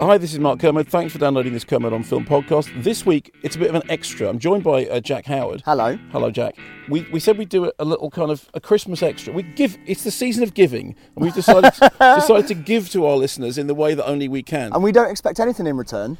[0.00, 0.88] Hi, this is Mark Kermode.
[0.88, 2.82] Thanks for downloading this Kermode on Film podcast.
[2.82, 4.30] This week, it's a bit of an extra.
[4.30, 5.62] I'm joined by uh, Jack Howard.
[5.66, 5.98] Hello.
[6.10, 6.56] Hello, Jack.
[6.88, 9.34] We, we said we'd do a, a little kind of a Christmas extra.
[9.34, 9.76] We give.
[9.86, 13.66] It's the season of giving, and we've decided decided to give to our listeners in
[13.66, 14.72] the way that only we can.
[14.72, 16.16] And we don't expect anything in return.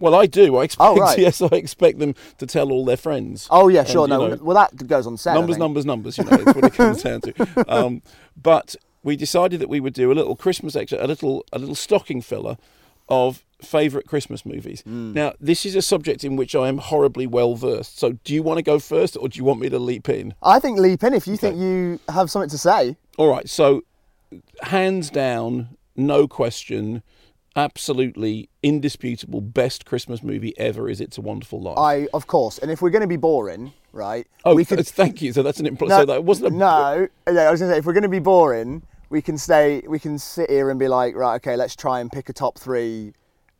[0.00, 0.56] well, I do.
[0.56, 0.82] I expect.
[0.90, 1.16] Oh, right.
[1.16, 3.46] Yes, I expect them to tell all their friends.
[3.52, 4.08] Oh yeah, sure.
[4.08, 5.34] you No, know, well that goes on set.
[5.34, 6.18] Numbers, numbers, numbers.
[6.18, 7.64] You know, it's what it comes down to.
[7.68, 8.02] Um,
[8.36, 11.76] but we decided that we would do a little Christmas extra, a little a little
[11.76, 12.56] stocking filler
[13.08, 14.82] of favourite Christmas movies.
[14.82, 15.12] Hmm.
[15.12, 17.98] Now, this is a subject in which I am horribly well versed.
[17.98, 20.34] So, do you want to go first, or do you want me to leap in?
[20.42, 22.96] I think leap in if you think you have something to say.
[23.18, 23.48] All right.
[23.48, 23.82] So,
[24.62, 27.02] hands down, no question.
[27.54, 31.78] Absolutely indisputable best Christmas movie ever is It's a Wonderful Life.
[31.78, 34.26] I, of course, and if we're going to be boring, right?
[34.46, 34.86] oh, we could.
[34.86, 35.34] thank you.
[35.34, 37.08] So that's an impl- so that wasn't a no.
[37.30, 39.82] Yeah, I was going to say if we're going to be boring, we can stay.
[39.86, 42.58] We can sit here and be like, right, okay, let's try and pick a top
[42.58, 43.12] three,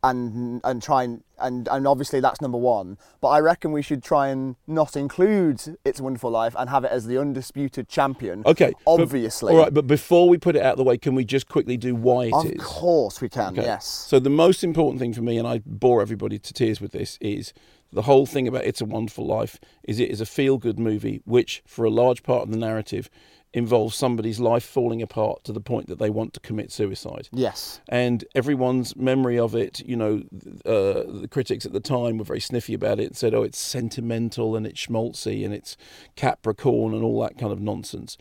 [0.03, 2.97] and and try and and and obviously that's number one.
[3.21, 6.85] But I reckon we should try and not include It's a Wonderful Life and have
[6.85, 8.43] it as the undisputed champion.
[8.47, 8.73] Okay.
[8.87, 9.53] but- Obviously.
[9.53, 11.77] all right, but before we put it out of the way, can we just quickly
[11.77, 12.53] do why it is?
[12.53, 13.53] Of course we can.
[13.53, 13.63] Okay.
[13.63, 13.87] Yes.
[13.87, 17.19] So the most important thing for me, and I bore everybody to tears with this,
[17.21, 17.53] is
[17.93, 21.63] the whole thing about It's a Wonderful Life is it is a feel-good movie, which
[21.67, 23.11] for a large part of the narrative
[23.55, 27.29] involves somebody's life falling apart to the point that they want to commit suicide.
[27.33, 27.81] Yes.
[27.89, 30.23] And everyone's memory of it, you know,
[30.65, 33.59] uh, the critics at the time were very sniffy about it and said, oh, it's
[33.59, 35.77] sentimental and it's schmaltzy and it's
[36.17, 38.17] Capra-corn and all that kind of nonsense.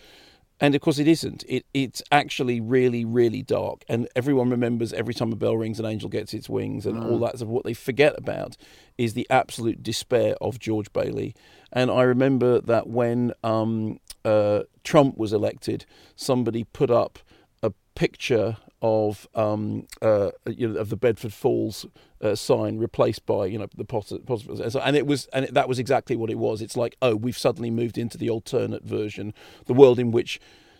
[0.62, 1.44] And of course, it isn't.
[1.50, 5.88] It it's actually really, really dark, and everyone remembers every time a bell rings, an
[5.88, 7.40] angel gets its wings, and all that.
[7.40, 8.58] So what they forget about
[8.96, 11.34] is the absolute despair of George Bailey.
[11.74, 15.86] And I remember that when um, uh, Trump was elected,
[16.16, 17.18] somebody put up
[17.64, 21.86] a picture of um, uh, you know, of the Bedford Falls
[22.22, 25.68] uh, sign replaced by you know the positive, positive and it was and it, that
[25.70, 26.62] was exactly what it was.
[26.62, 29.34] It's like oh we've suddenly moved into the alternate version,
[29.66, 30.40] the world in which.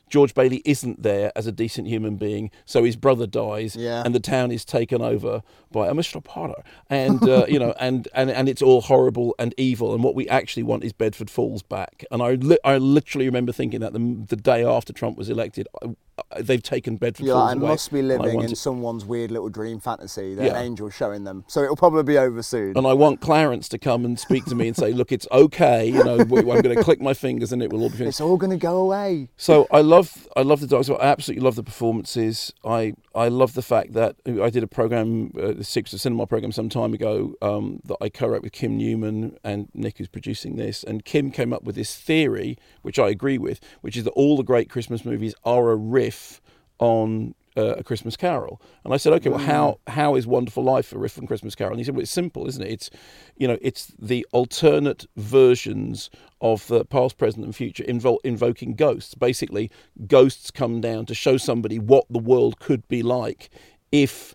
[0.10, 4.04] George Bailey isn't there as a decent human being, so his brother dies, Yeah.
[4.06, 5.42] and the town is taken over
[5.72, 6.22] by a Mr.
[6.22, 9.94] Potter, and uh, you know, and, and and it's all horrible and evil.
[9.94, 12.04] And what we actually want is Bedford Falls back.
[12.12, 15.70] And I li- I literally remember thinking that the, the day after Trump was elected,
[16.40, 17.68] they've taken Bedford You're Falls like, I away.
[17.70, 20.52] must be living in someone's weird little dream fantasy that Yeah.
[20.52, 21.44] an angel's showing them.
[21.48, 22.78] So it'll probably be over soon.
[22.78, 25.88] and I want Clarence to come and speak to me and say, "Look, it's okay.
[25.88, 28.22] You know, I'm going to click my fingers and it will all be finished." it's
[28.22, 29.30] all going to go away.
[29.38, 30.90] So I love I love the dogs.
[30.90, 32.54] I absolutely love the performances.
[32.66, 36.26] I I love the fact that I did a program, uh, the Secrets of Cinema
[36.28, 40.56] program, some time ago um, that I co-wrote with Kim Newman and Nick, who's producing
[40.56, 40.84] this.
[40.84, 44.38] And Kim came up with this theory, which I agree with, which is that all
[44.38, 46.11] the great Christmas movies are a riff
[46.80, 48.62] on uh, a Christmas Carol.
[48.84, 51.74] And I said, okay, well, how how is Wonderful Life a riff on Christmas Carol?
[51.74, 52.72] And he said, well, it's simple, isn't it?
[52.72, 52.90] It's
[53.38, 59.16] you know, it's the alternate versions of the past, present, and future invo- invoking ghosts.
[59.16, 59.70] Basically,
[60.08, 63.50] ghosts come down to show somebody what the world could be like
[63.92, 64.34] if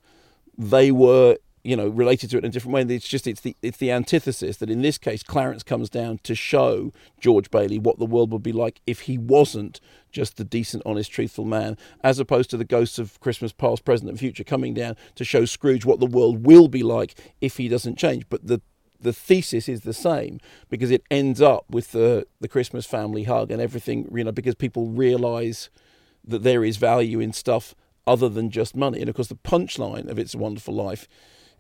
[0.58, 3.56] they were you know related to it in a different way it's just it's the
[3.60, 7.98] it's the antithesis that in this case Clarence comes down to show George Bailey what
[7.98, 9.80] the world would be like if he wasn't
[10.12, 14.08] just the decent honest truthful man as opposed to the ghosts of Christmas past present
[14.08, 17.68] and future coming down to show Scrooge what the world will be like if he
[17.68, 18.60] doesn't change but the
[19.00, 20.38] the thesis is the same
[20.70, 24.54] because it ends up with the the Christmas family hug and everything you know because
[24.54, 25.68] people realize
[26.24, 27.74] that there is value in stuff
[28.06, 29.00] other than just money.
[29.00, 31.08] And of course, the punchline of It's a Wonderful Life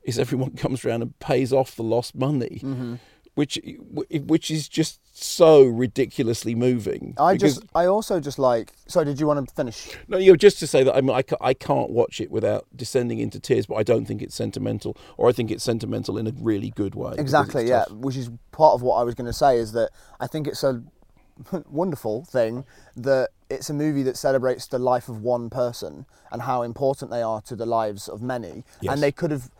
[0.06, 2.60] is everyone comes around and pays off the lost money.
[2.62, 2.94] Mm-hmm.
[3.34, 3.58] which
[3.92, 7.14] which is just so ridiculously moving.
[7.18, 8.72] I just, I also just like.
[8.86, 9.90] Sorry, did you want to finish?
[10.08, 12.66] No, you know, just to say that I mean, I, I can't watch it without
[12.74, 16.26] descending into tears, but I don't think it's sentimental, or I think it's sentimental in
[16.26, 17.14] a really good way.
[17.18, 17.84] Exactly, yeah.
[17.84, 17.92] tough.
[17.92, 20.62] Which is part of what I was going to say is that I think it's
[20.62, 20.82] a
[21.68, 22.64] wonderful thing
[22.96, 27.22] that it's a movie that celebrates the life of one person and how important they
[27.22, 28.64] are to the lives of many.
[28.80, 28.94] Yes.
[28.94, 29.50] And they could have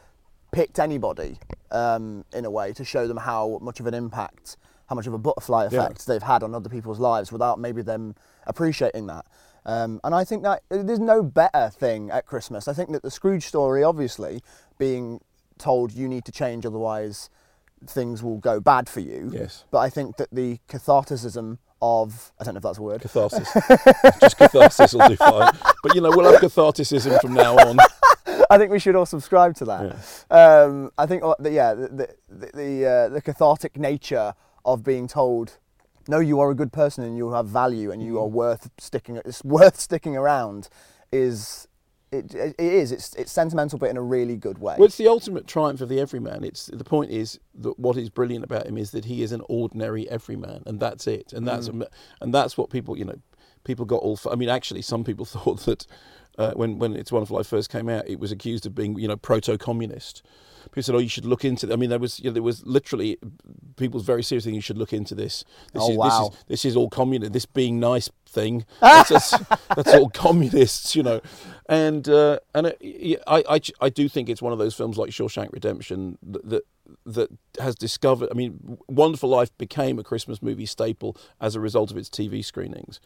[0.53, 1.39] picked anybody
[1.71, 4.57] um, in a way to show them how much of an impact,
[4.89, 5.79] how much of a butterfly Yeah.
[5.81, 8.15] effect they've had on other people's lives without maybe them
[8.47, 9.27] appreciating that.
[9.65, 12.69] Um, and I think that there's no better thing at Christmas.
[12.69, 14.41] I think that the Scrooge story, obviously,
[14.79, 15.21] being
[15.59, 17.31] told you need to change, otherwise
[17.87, 19.31] things will go bad for you.
[19.35, 19.65] Yes.
[19.73, 23.03] But I think that the catharticism of I don't know if that's a word.
[23.03, 23.49] Catharsis.
[24.21, 25.53] just catharsis will do fine.
[25.83, 27.77] But you know, we'll have catharticism from now on.
[28.51, 30.25] I think we should all subscribe to that.
[30.31, 34.35] Um, I think uh, that, yeah, the the the, uh, the cathartic nature
[34.65, 35.59] of being told,
[36.09, 38.07] no, you are a good person and you have value and Mm.
[38.07, 39.17] you are worth sticking.
[39.17, 40.69] It's worth sticking around.
[41.13, 41.69] Is
[42.13, 44.77] it, it is it's it's sentimental but in a really good way.
[44.79, 46.45] Well, it's the ultimate triumph of the everyman.
[46.45, 49.43] It's the point is that what is brilliant about him is that he is an
[49.49, 51.33] ordinary everyman, and that's it.
[51.33, 51.87] And that's Mm.
[52.21, 53.19] and that's what people you know
[53.65, 54.19] people got all.
[54.31, 55.87] I mean, actually, some people thought that
[56.39, 59.09] uh, when when It's Wonderful Life first came out, it was accused of being you
[59.09, 60.23] know proto-communist.
[60.71, 62.65] People said, "Oh, you should look into." I mean, there was you know, there was
[62.67, 63.19] literally
[63.77, 64.55] people's very serious thing.
[64.55, 65.45] You should look into this.
[65.73, 66.09] This Oh, is wow.
[66.09, 67.33] this is this is all communist.
[67.33, 68.65] This being nice thing.
[68.81, 69.31] That's, that's,
[69.75, 71.21] that's all communists, you know.
[71.69, 75.11] And uh, and it, I, I I do think it's one of those films like
[75.11, 76.63] Shawshank Redemption that, that
[77.07, 77.31] that
[77.61, 78.29] has discovered.
[78.31, 82.45] I mean, Wonderful Life became a Christmas movie staple as a result of its TV
[82.45, 83.01] screenings.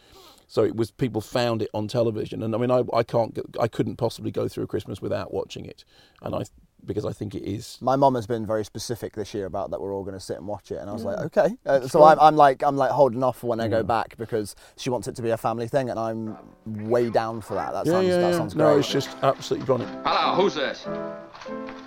[0.46, 3.68] So it was people found it on television, and I mean, I, I can't, I
[3.68, 5.84] couldn't possibly go through a Christmas without watching it,
[6.22, 6.42] and I
[6.86, 7.78] because I think it is.
[7.80, 10.36] my mum has been very specific this year about that we're all going to sit
[10.36, 11.56] and watch it, and I was like, okay.
[11.66, 14.54] Uh, so I'm, I'm like, I'm like holding off for when I go back because
[14.76, 16.36] she wants it to be a family thing, and I'm
[16.66, 17.72] way down for that.
[17.72, 18.64] That sounds, that sounds great.
[18.64, 19.92] No, it's just absolutely brilliant.
[20.06, 20.84] Hello, who's this?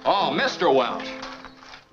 [0.05, 0.73] Oh, Mr.
[0.73, 1.07] Welch.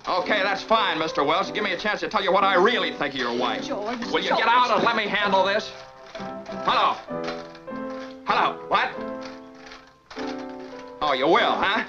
[0.07, 1.25] Okay, that's fine, Mr.
[1.25, 1.53] Welch.
[1.53, 3.65] Give me a chance to tell you what I really think of your wife.
[3.67, 5.71] George, Will you get out and let me handle this?
[6.65, 6.95] Hello.
[8.25, 8.57] Hello.
[8.67, 8.89] What?
[11.03, 11.83] Oh, you will, huh?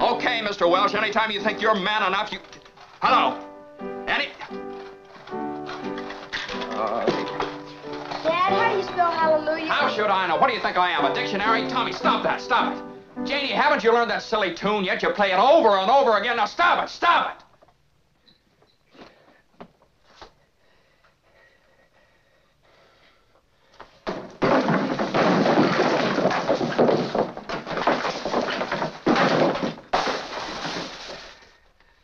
[0.00, 0.68] Okay, Mr.
[0.70, 2.38] Welch, Anytime you think you're man enough, you.
[3.02, 3.38] Hello.
[4.08, 4.28] Any.
[8.22, 9.66] Dad, how do you spell hallelujah?
[9.66, 10.36] How should I know?
[10.36, 11.04] What do you think I am?
[11.04, 11.68] A dictionary?
[11.68, 12.40] Tommy, stop that.
[12.40, 13.26] Stop it.
[13.26, 15.02] Janie, haven't you learned that silly tune yet?
[15.02, 16.36] You play it over and over again.
[16.36, 16.88] Now stop it.
[16.88, 17.44] Stop it.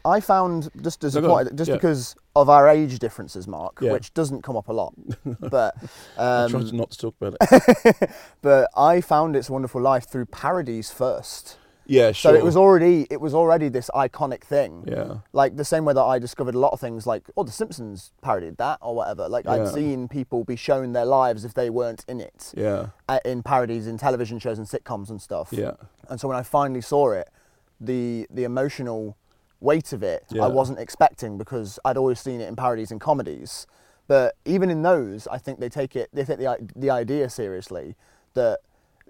[0.07, 1.45] I found just as No, a go on.
[1.47, 1.75] point, just Yeah.
[1.77, 3.93] because of our age differences, Mark, Yeah.
[3.93, 4.95] which doesn't come up a lot,
[5.41, 5.75] but
[6.17, 8.11] I'm trying um, to not to talk about it.
[8.43, 11.57] but I found It's Wonderful Life through parodies first.
[11.89, 12.33] Yeah, sure.
[12.33, 14.85] So it was already it was already this iconic thing.
[14.89, 15.19] Yeah.
[15.33, 18.11] Like the same way that I discovered a lot of things like, oh, The Simpsons
[18.23, 19.29] parodied that or whatever.
[19.29, 22.53] Like I'd seen people be shown their lives if they weren't in it.
[22.57, 22.89] Yeah.
[23.09, 25.51] uh, In parodies in television shows and sitcoms and stuff.
[25.53, 25.75] Yeah.
[26.09, 27.29] And so when I finally saw it,
[27.81, 29.17] the the emotional
[29.71, 30.45] weight of it Yeah.
[30.47, 33.67] I wasn't expecting because I'd always seen it in parodies and comedies.
[34.09, 36.49] But even in those, I think they take it they take the
[36.85, 37.87] the idea seriously
[38.35, 38.57] that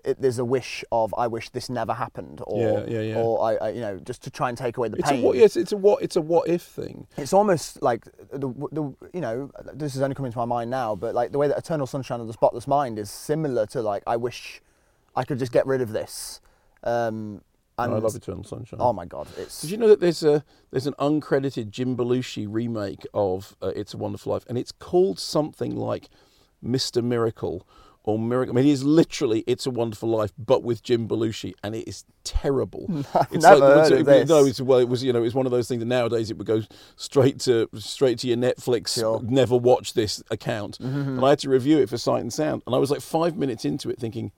[0.09, 3.21] it, there's a wish of I wish this never happened or Yeah, yeah, yeah.
[3.23, 5.23] or I, I you know just to try and take away the It's a pain.
[5.27, 5.37] what?
[5.37, 5.99] Yes, it's a what?
[6.05, 6.97] It's a what if thing.
[7.23, 8.03] It's almost like
[8.43, 8.85] the, the
[9.17, 9.51] you know
[9.83, 12.21] this is only coming to my mind now, but like the way that Eternal Sunshine
[12.25, 14.63] of the Spotless Mind is similar to like I wish
[15.21, 16.41] I could just get rid of this.
[16.85, 17.43] Um,
[17.79, 18.81] and I love Eternal Sunshine.
[18.81, 22.47] Oh my god, it's Did you know that there's a there's an uncredited Jim Belushi
[22.49, 26.09] remake of uh, It's a Wonderful Life, and it's called something like
[26.65, 27.03] Mr.
[27.03, 27.67] Miracle
[28.03, 28.55] or Miracle.
[28.55, 31.87] I mean, it is literally It's a Wonderful Life, but with Jim Belushi, and it
[31.89, 32.87] is terrible.
[33.31, 35.45] it's never it's- heard of it- No, it's well, it was you know, it's one
[35.45, 36.63] of those things that nowadays it would go
[36.97, 38.95] straight to straight to your Netflix.
[38.95, 39.19] Sure.
[39.19, 39.35] Mm-hmm.
[39.35, 42.75] Never watch this account, and I had to review it for Sight and Sound, and
[42.75, 44.33] I was like five minutes into it thinking.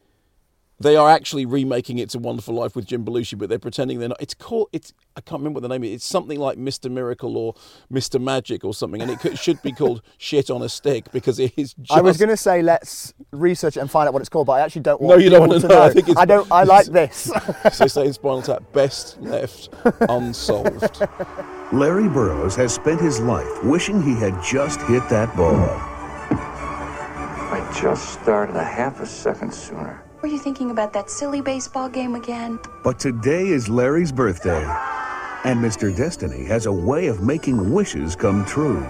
[0.80, 4.10] They are actually remaking It's a Wonderful Life with Jim Belushi, but they're pretending they're
[4.10, 4.22] not.
[4.22, 4.68] It's called.
[4.72, 5.90] It's I can't remember what the name is.
[5.96, 6.88] It's something like Mr.
[6.88, 7.54] Miracle or
[7.92, 8.20] Mr.
[8.20, 11.52] Magic or something, and it could, should be called Shit on a Stick because it
[11.56, 11.74] is.
[11.74, 14.46] Just, I was going to say let's research it and find out what it's called,
[14.46, 15.82] but I actually don't want No, you don't wanna know.
[15.82, 16.50] I think it's- I don't.
[16.52, 17.22] I like this.
[17.72, 19.70] So they say in Spinal Tap, best left
[20.02, 21.02] unsolved.
[21.72, 25.56] Larry Burrows has spent his life wishing he had just hit that ball.
[27.50, 30.04] I just started a half a second sooner.
[30.20, 32.58] Were you thinking about that silly baseball game again?
[32.82, 34.64] But today is Larry's birthday,
[35.44, 35.96] And Mr.
[35.96, 38.80] Destiny has a way of making wishes come true.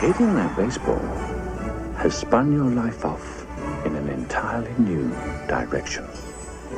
[0.00, 1.00] Hitting that baseball
[1.96, 3.46] has spun your life off
[3.86, 5.08] in an entirely new
[5.48, 6.06] direction.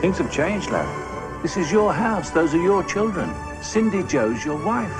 [0.01, 1.43] Things have changed, Larry.
[1.43, 2.31] This is your house.
[2.31, 3.29] Those are your children.
[3.63, 4.93] Cindy Jo's your wife.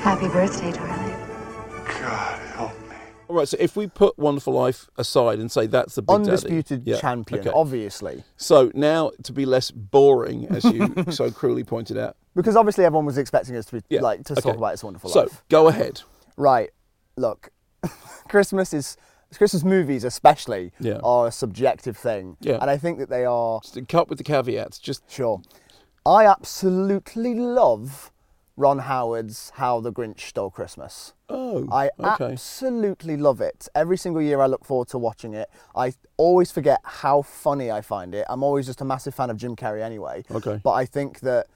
[0.00, 1.16] Happy birthday, darling.
[2.00, 2.43] God help me.
[3.34, 6.86] All right, so if we put Wonderful Life aside and say that's the big Undisputed
[6.86, 7.50] Yeah, champion, okay.
[7.52, 8.22] obviously.
[8.36, 12.16] So now to be less boring, as you so cruelly pointed out.
[12.36, 14.40] Because obviously everyone was expecting us to be Yeah, like to okay.
[14.40, 15.30] talk about It's Wonderful So Life.
[15.32, 16.02] So go ahead.
[16.36, 16.70] Right.
[17.16, 17.50] Look,
[18.28, 18.96] Christmas is
[19.36, 21.00] Christmas movies especially Yeah.
[21.02, 22.36] are a subjective thing.
[22.38, 22.58] Yeah.
[22.60, 24.78] And I think that they are Just cut with the caveats.
[24.78, 25.42] Just sure.
[26.06, 28.12] I absolutely love
[28.56, 31.12] Ron Howard's How the Grinch Stole Christmas.
[31.28, 32.32] oh, I okay.
[32.32, 33.68] absolutely love it.
[33.74, 35.50] Every single year I look forward to watching it.
[35.74, 38.24] I always forget how funny I find it.
[38.28, 40.24] I'm always just a massive fan of Jim Carrey anyway.
[40.30, 40.60] Okay.
[40.62, 41.48] But I think that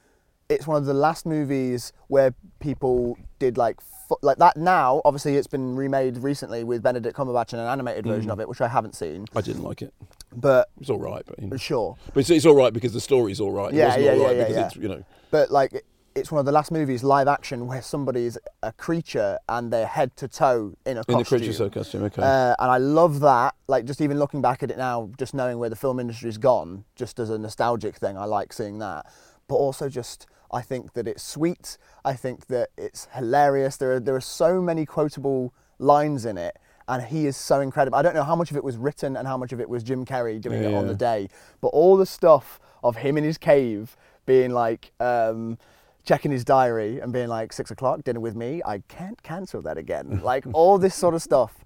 [0.49, 3.79] it's one of the last movies where people did like
[4.23, 8.29] like that now obviously it's been remade recently with Benedict Cumberbatch and an animated version
[8.31, 8.33] Mm.
[8.33, 9.93] of it which I haven't seen I didn't like it.
[10.35, 11.57] but It's all right, but you know.
[11.57, 13.71] sure but it's, it's all right because the story's all right.
[13.71, 14.65] It Yeah, wasn't yeah, all yeah, yeah, because yeah.
[14.65, 15.03] it's you know.
[15.29, 15.85] but like it-
[16.19, 20.15] it's one of the last movies live action where somebody's a creature and they're head
[20.17, 21.39] to toe in a In the costume.
[21.39, 22.21] creature show costume, okay.
[22.21, 23.55] Uh, and I love that.
[23.67, 26.85] Like just even looking back at it now, just knowing where the film industry's gone,
[26.95, 29.05] just as a nostalgic thing, I like seeing that.
[29.47, 31.77] But also just I think that it's sweet.
[32.03, 33.77] I think that it's hilarious.
[33.77, 36.57] There are there are so many quotable lines in it.
[36.87, 37.99] And he is so incredible.
[37.99, 39.83] I don't know how much of it was written and how much of it was
[39.83, 40.91] Jim Carrey doing it on Yeah.
[40.91, 41.29] the day.
[41.61, 43.95] But all the stuff of him in his cave
[44.25, 45.59] being like, um,
[46.05, 49.77] checking his diary and being like, six o'clock, dinner with me, I can't cancel that
[49.77, 50.19] again.
[50.23, 51.63] like all this sort of stuff.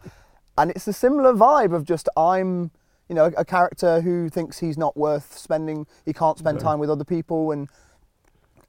[0.57, 2.71] And it's a similar vibe of just I'm,
[3.09, 6.63] you know, a character who thinks he's not worth spending, he can't spend Okay.
[6.65, 7.69] time with other people and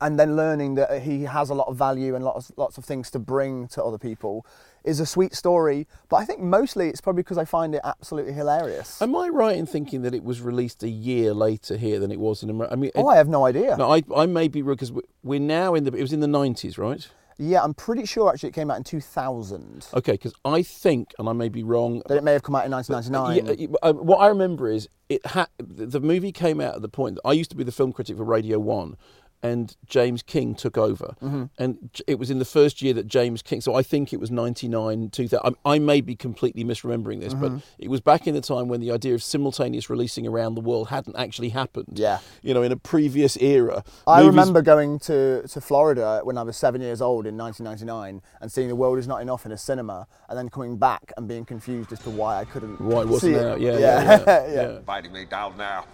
[0.01, 3.11] and then learning that he has a lot of value and lots lots of things
[3.13, 4.47] to bring to other people
[4.85, 5.87] is a sweet story.
[6.09, 9.01] But I think mostly it's probably because I find it absolutely hilarious.
[9.01, 12.21] Am I right in thinking that it was released a year later here than it
[12.21, 12.73] was in America?
[12.75, 13.77] I mean, oh, it- I have no idea.
[13.77, 15.93] No, I, I may be because we're now in the.
[15.95, 17.07] It was in the nineties, right?
[17.37, 19.89] Yeah, I'm pretty sure actually it came out in 2000.
[19.95, 22.01] Okay, because I think, and I may be wrong.
[22.07, 23.59] That it may have come out in 1999.
[23.59, 26.89] Yeah, uh, what I remember is it had the the movie came out at the
[26.89, 28.97] point that I used to be the film critic for Radio One,
[29.45, 31.51] and James King took over, Mhm.
[31.59, 33.61] and it was in the first year that James King.
[33.61, 35.55] So I think it was ninety nine, two thousand.
[35.65, 37.41] I, I may be completely misremembering this, Mhm.
[37.41, 40.63] but it was back in the time when the idea of simultaneous releasing around the
[40.63, 41.99] world hadn't actually happened.
[41.99, 42.19] Yeah.
[42.43, 43.85] you know, in a previous era.
[44.07, 48.23] I movies- remember going to, to Florida when I was seven years old in 1999
[48.41, 51.29] and seeing The World Is Not Enough in a cinema and then coming back and
[51.29, 53.47] being confused as to why I couldn't Why it wasn't see it.
[53.47, 53.61] out?
[53.61, 54.55] Yeah, yeah, yeah, yeah, yeah.
[54.55, 54.77] yeah.
[54.79, 55.85] Inviting me down now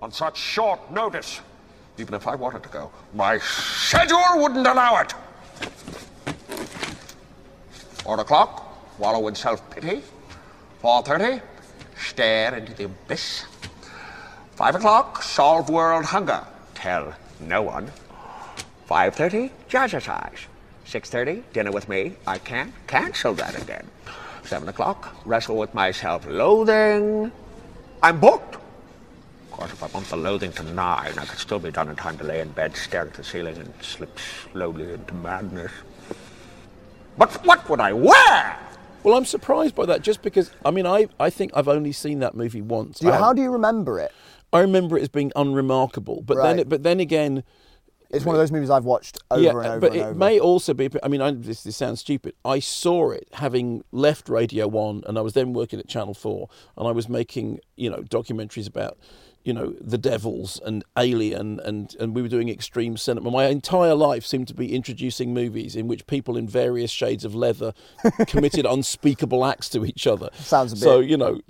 [0.00, 1.40] on such short notice.
[1.96, 5.14] Even if I wanted to go, my schedule wouldn't allow it.
[8.02, 10.02] Four o'clock, wallow in self-pity.
[10.80, 11.40] Four thirty,
[11.96, 13.46] stare into the abyss.
[14.56, 16.44] Five o'clock, solve world hunger.
[16.74, 17.90] Tell no one.
[18.86, 20.46] Five thirty, jazzercise.
[20.84, 22.16] Six thirty, dinner with me.
[22.26, 23.86] I can't cancel that again.
[24.44, 27.32] Seven o'clock, wrestle with my self-loathing.
[28.02, 28.58] I'm booked.
[29.54, 31.94] Of course, if I want the loathing to nine, I could still be done in
[31.94, 34.18] time to lay in bed, stare at the ceiling, and slip
[34.50, 35.70] slowly into madness.
[37.16, 38.58] But what would I wear?
[39.04, 42.18] Well, I'm surprised by that, just because I mean, I, I think I've only seen
[42.18, 42.98] that movie once.
[42.98, 44.10] Do you, how do you remember it?
[44.52, 46.68] I remember it as being unremarkable, but then Right.
[46.68, 47.44] but then again,
[48.10, 50.14] It's one of those movies I've watched over yeah, and over but and it over.
[50.18, 50.90] may also be.
[51.00, 52.34] I mean, I, this, this sounds stupid.
[52.44, 56.48] I saw it having left Radio One, and I was then working at Channel Four,
[56.76, 58.98] and I was making you know documentaries about
[59.44, 63.30] you know the devils and Alien, and and we were doing extreme cinema.
[63.30, 67.34] My entire life seemed to be introducing movies in which people in various shades of
[67.34, 67.74] leather
[68.26, 70.30] committed unspeakable acts to each other.
[70.34, 70.82] Sounds a bit.
[70.82, 71.40] so you know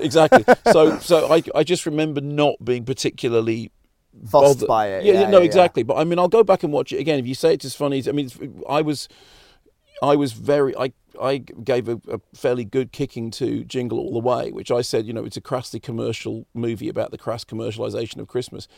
[0.00, 0.44] exactly.
[0.72, 3.70] so so I I just remember not being particularly
[4.24, 5.82] Fussed bothered- by it, Yeah, yeah, no, yeah, exactly.
[5.82, 7.18] But I mean, I'll go back and watch it again.
[7.18, 8.30] If you say it's as funny as I mean,
[8.68, 9.08] I was,
[10.02, 14.18] I was very, I, I gave a, a fairly good kicking to Jingle All the
[14.18, 18.18] Way, which I said, you know, it's a crassly commercial movie about the crass commercialization
[18.18, 18.68] of Christmas.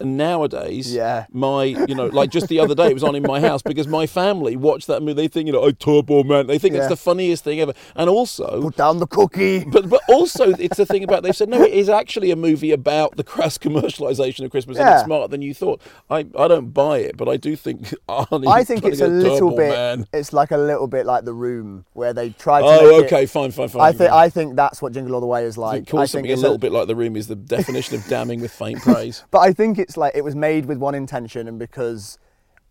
[0.00, 1.26] And nowadays, Yeah.
[1.30, 3.86] my, you know, like just the other day, it was on in my house because
[3.86, 5.12] my family watched that movie.
[5.12, 6.46] They think, you know, oh, Turbo Man.
[6.46, 6.80] They think Yeah.
[6.80, 7.74] it's the funniest thing ever.
[7.94, 9.64] And also, Put down the cookie.
[9.64, 12.72] but but also it's the thing about they've said no, it is actually a movie
[12.72, 14.86] about the crass commercialization of Christmas yeah.
[14.86, 15.80] and it's smarter than you thought.
[16.08, 18.46] I, I don't buy it, but I do think Arnie.
[18.50, 19.70] I think it's a little bit.
[19.70, 20.06] Man.
[20.12, 22.66] It's like a little bit like the room where they try to.
[22.66, 23.82] Oh, okay, it- fine, fine, fine.
[23.82, 25.74] I think I think that's what Jingle All the Way is I like.
[25.88, 28.40] think I something think a little bit like the room is the definition of damning
[28.40, 29.24] with faint praise.
[29.30, 32.16] But I think it's it's like it was made with one intention, and because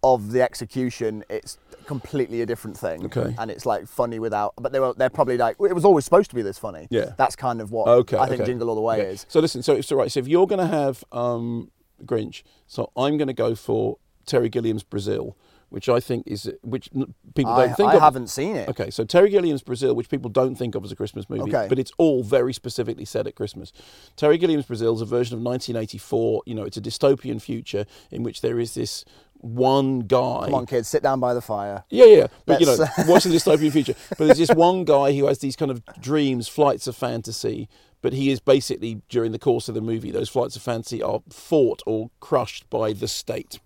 [0.01, 3.05] of the execution, it's completely a different thing.
[3.07, 3.35] Okay.
[3.37, 6.29] And it's like funny without, but they were they're probably like it was always supposed
[6.29, 6.87] to be this funny.
[6.89, 7.11] Yeah.
[7.17, 8.49] That's kind of what Okay, I think okay.
[8.51, 9.09] Jingle All the Way Okay.
[9.11, 9.25] is.
[9.27, 10.09] So listen, so all right.
[10.09, 11.71] So if you're going to have um,
[12.05, 15.35] Grinch, so I'm going to go for Terry Gilliam's Brazil,
[15.69, 16.89] which I think is which
[17.35, 18.01] people don't think I of.
[18.01, 18.69] I haven't seen it.
[18.69, 21.67] Okay, so Terry Gilliam's Brazil, which people don't think of as a Christmas movie, Okay.
[21.69, 23.71] but it's all very specifically set at Christmas.
[24.15, 26.43] Terry Gilliam's Brazil is a version of 1984.
[26.45, 29.05] You know, it's a dystopian future in which there is this
[29.41, 30.41] one guy.
[30.45, 31.83] Come on, kids, sit down by the fire.
[31.89, 32.27] Yeah, yeah.
[32.45, 33.95] But you know, Let's- watch the dystopian future.
[34.09, 37.69] But there's this one guy who has these kind of dreams, flights of fantasy.
[38.01, 41.21] But he is basically during the course of the movie, those flights of fantasy are
[41.29, 43.59] fought or crushed by the state,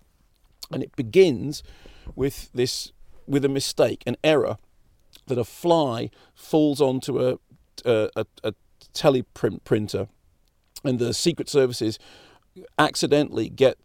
[0.72, 1.62] and it begins
[2.14, 2.92] with this
[3.26, 4.58] with a mistake, an error,
[5.26, 7.38] that a fly falls onto a
[7.84, 8.54] a, a, a
[8.92, 10.08] teleprint printer,
[10.84, 11.98] and the secret services
[12.78, 13.78] accidentally get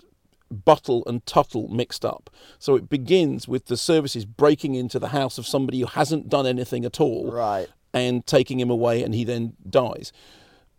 [0.52, 2.30] Buttle and Tuttle mixed up.
[2.58, 6.46] So it begins with the services breaking into the house of somebody who hasn't done
[6.48, 7.68] anything at all Right.
[7.94, 10.12] and taking him away, and he then dies.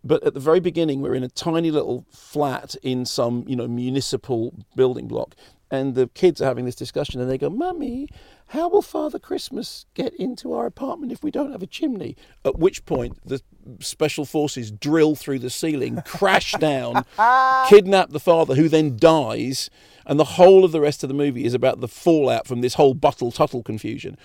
[0.03, 3.67] But at the very beginning, we're in a tiny little flat in some, you know,
[3.67, 5.35] municipal building block,
[5.71, 8.07] and the kids are having this discussion, and they go, "Mummy,
[8.47, 12.59] how will Father Christmas get into our apartment if we don't have a chimney?" At
[12.59, 13.41] which point, the
[13.79, 17.05] special forces drill through the ceiling, crash down,
[17.69, 19.69] kidnap the father, who then dies,
[20.05, 22.73] and the whole of the rest of the movie is about the fallout from this
[22.73, 24.17] whole Buttle Tuttle confusion.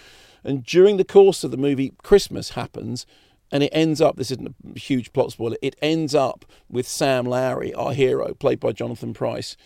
[0.43, 3.07] And during the course of the movie, Christmas happens,
[3.51, 4.17] and it ends up.
[4.17, 5.57] This isn't a huge plot spoiler.
[5.63, 9.57] It ends up with Sam Lowry, our hero, played by Jonathan Pryce.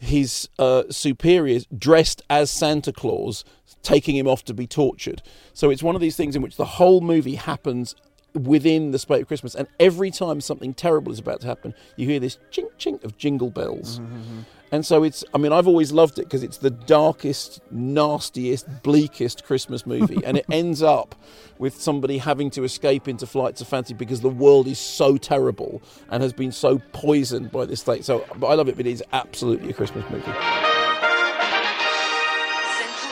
[0.00, 3.44] His uh, superiors dressed as Santa Claus,
[3.82, 5.22] taking him off to be tortured.
[5.52, 7.94] So it's one of these things in which the whole movie happens
[8.34, 12.06] within the space of Christmas, and every time something terrible is about to happen, you
[12.06, 13.98] hear this chink chink of jingle bells.
[13.98, 14.40] Mm-hmm, mm-hmm.
[14.72, 19.44] And so it's, I mean, I've always loved it because it's the darkest, nastiest, bleakest
[19.44, 20.22] Christmas movie.
[20.24, 21.14] and it ends up
[21.58, 25.82] with somebody having to escape into flights of fancy because the world is so terrible
[26.10, 28.02] and has been so poisoned by this thing.
[28.02, 30.22] So but I love it, but it is absolutely a Christmas movie.
[30.22, 30.38] Central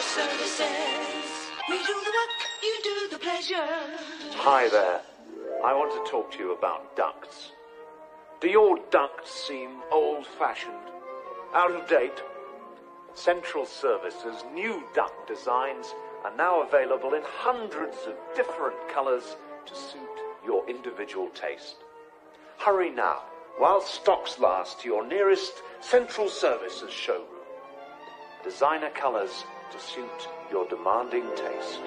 [0.02, 0.62] Services.
[1.68, 3.66] We do the work, you do the pleasure.
[4.36, 5.00] Hi there.
[5.64, 7.50] I want to talk to you about ducts.
[8.40, 10.76] Do your ducts seem old fashioned,
[11.52, 12.22] out of date?
[13.14, 15.92] Central Services' new duct designs
[16.24, 20.00] are now available in hundreds of different colours to suit
[20.46, 21.78] your individual taste.
[22.58, 23.22] Hurry now,
[23.58, 27.26] while stocks last, to your nearest Central Services showroom.
[28.44, 29.42] Designer colours
[29.72, 31.80] to suit your demanding taste.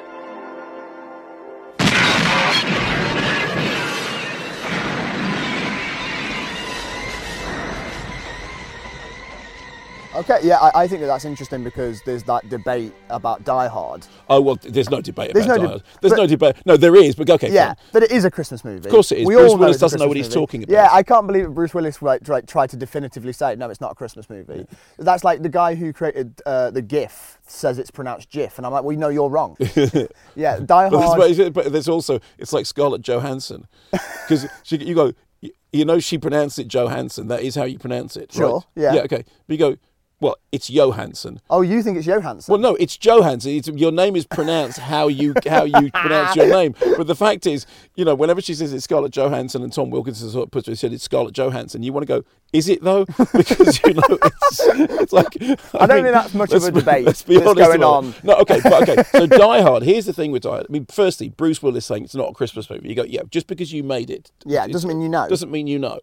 [10.13, 14.05] Okay, yeah, I, I think that that's interesting because there's that debate about Die Hard.
[14.29, 15.83] Oh, well, there's no debate There's about no Die Hard.
[16.01, 16.55] There's but- no debate.
[16.65, 17.75] No, there is, but okay, yeah, fine.
[17.93, 18.85] that it is a Christmas movie.
[18.87, 19.25] Of course it is.
[19.25, 20.33] We Bruce all Willis doesn't know what he's movie.
[20.35, 20.73] talking about.
[20.73, 23.79] Yeah, I can't believe that Bruce Willis like, tried, tried to definitively say, no, it's
[23.79, 24.65] not a Christmas movie.
[24.99, 28.73] That's like the guy who created uh, the GIF says it's pronounced GIF, and I'm
[28.73, 29.55] like, well, you know, you're wrong.
[30.35, 31.21] yeah, Die But, Hard.
[31.21, 35.99] there's, but- but there's also it's like Scarlett Johansson because you go you- you know
[35.99, 38.63] she pronounced it Johansson that is how you pronounce it Sure, right?
[38.75, 38.93] yeah.
[38.95, 39.77] yeah okay but you go
[40.21, 42.51] well it's Johansson Oh, you think it's Johansson?
[42.51, 46.47] well no it's Johansson it's, your name is pronounced how you how you pronounce your
[46.47, 49.89] name but the fact is you know whenever she says it's Scarlett Johansson and Tom
[49.89, 52.81] Wilkinson sort of puts it said it's Scarlett Johansson you want to go is it
[52.83, 55.35] though because you know it's, it's like
[55.73, 58.13] I don't think that's much of a debate let's be honest going on.
[58.23, 59.03] No, okay, but okay.
[59.11, 59.83] So Die Hard.
[59.83, 60.65] Here's the thing with Die Hard.
[60.69, 62.89] I mean, firstly, Bruce Willis saying it's not a Christmas movie.
[62.89, 64.31] You go, yeah, just because you made it.
[64.45, 65.27] Yeah, it doesn't mean you know.
[65.27, 65.99] Doesn't mean you know.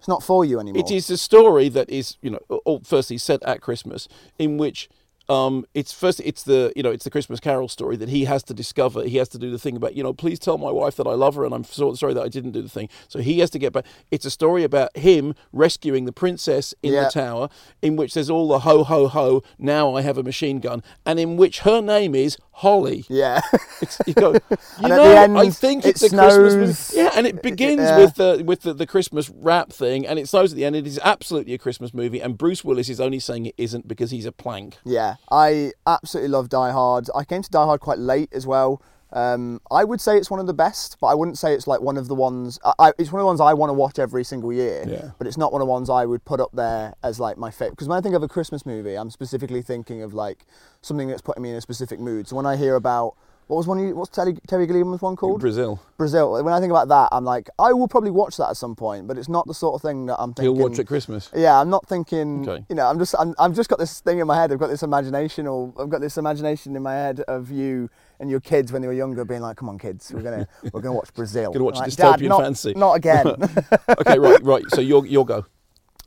[0.00, 0.80] It's not for you anymore.
[0.80, 4.08] It is a story that is, you know, all, firstly set at Christmas,
[4.38, 4.88] in which
[5.30, 8.42] um, it's first it's the you know it's the Christmas Carol story that he has
[8.44, 9.04] to discover.
[9.04, 11.12] He has to do the thing about you know please tell my wife that I
[11.14, 12.88] love her and I'm so sorry that I didn't do the thing.
[13.08, 13.86] So he has to get back.
[14.10, 17.04] It's a story about him rescuing the princess in Yeah.
[17.04, 17.48] the tower,
[17.80, 19.42] in which there's all the ho ho ho.
[19.58, 23.06] Now I have a machine gun, and in which her name is Holly.
[23.08, 23.40] Yeah.
[23.80, 24.32] It's, you go,
[24.82, 27.02] you know, end, I think it it's a Christmas movie.
[27.02, 27.98] Yeah, and it begins Yeah.
[27.98, 30.76] with the with the, the Christmas rap thing, and it snows at the end.
[30.76, 34.10] It is absolutely a Christmas movie, and Bruce Willis is only saying it isn't because
[34.10, 34.76] he's a plank.
[34.84, 37.08] Yeah, I absolutely love Die Hard.
[37.14, 38.82] I came to Die Hard quite late as well.
[39.12, 41.80] Um, I would say it's one of the best, but I wouldn't say it's like
[41.80, 42.60] one of the ones.
[42.64, 44.84] I, I, it's one of the ones I want to watch every single year.
[44.86, 45.10] Yeah.
[45.18, 47.50] But it's not one of the ones I would put up there as like my
[47.50, 47.72] favorite.
[47.72, 50.46] Because when I think of a Christmas movie, I'm specifically thinking of like
[50.80, 52.28] something that's putting me in a specific mood.
[52.28, 53.16] So when I hear about
[53.50, 53.80] What was one?
[53.80, 55.40] You, what's Terry, Terry Gilliam's one called?
[55.40, 55.82] Brazil.
[55.96, 56.40] Brazil.
[56.44, 59.08] When I think about that, I'm like, I will probably watch that at some point,
[59.08, 60.62] but it's not the sort of thing that I'm He'll thinking.
[60.62, 61.28] watch at Christmas.
[61.34, 62.48] Yeah, I'm not thinking.
[62.48, 62.64] Okay.
[62.68, 64.52] You know, I'm just, I'm, I've just got this thing in my head.
[64.52, 68.30] I've got this imagination, or I've got this imagination in my head of you and
[68.30, 70.94] your kids when they were younger, being like, "Come on, kids, we're gonna, we're gonna
[70.94, 73.26] watch Brazil." Gonna watch like, Dystopian Dad, not, Fancy." Not again.
[73.98, 74.62] okay, right, right.
[74.68, 75.44] So you'll you'll go.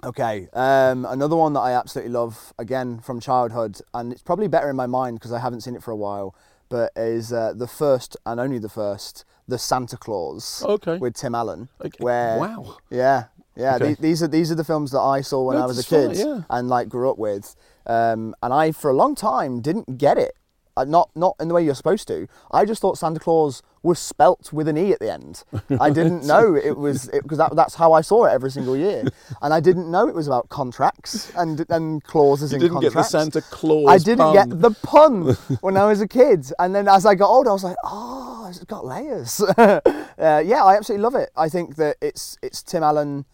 [0.06, 4.70] Okay, um, another one that I absolutely love, again from childhood, and it's probably better
[4.70, 6.36] in my mind because I haven't seen it for a while,
[6.74, 10.64] but is uh, the first and only the first, The Santa Claus.
[10.76, 10.98] Okay.
[10.98, 11.70] With Tim Allen.
[11.86, 12.00] Okay.
[12.00, 12.78] Where, Wow.
[12.90, 13.76] Yeah, yeah.
[13.76, 13.94] Okay.
[13.94, 15.88] the- these are these are the films that I saw when No, I was a
[15.88, 16.42] that's kid yeah.
[16.50, 17.56] and like grew up with,
[17.86, 20.34] um, and I for a long time didn't get it.
[20.76, 22.28] Uh, not not in the way you're supposed to.
[22.52, 25.44] I just thought Santa Claus was spelt with an e at the end.
[25.80, 29.04] I didn't know it was because that, that's how I saw it every single year,
[29.42, 32.94] and I didn't know it was about contracts and and clauses You in didn't get
[32.94, 33.04] the.
[33.04, 34.34] Santa Claus I didn't pun.
[34.34, 37.54] get the pun when I was a kid, and then as I got older, I
[37.54, 39.42] was like, oh, it's got layers.
[39.58, 39.82] uh,
[40.18, 41.30] yeah, I absolutely love it.
[41.36, 43.26] I think that it's it's Tim Allen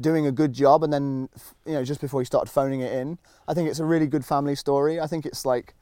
[0.00, 1.30] doing a good job, and then
[1.64, 4.24] you know just before he started phoning it in, I think it's a really good
[4.24, 5.00] family story.
[5.00, 5.74] I think it's like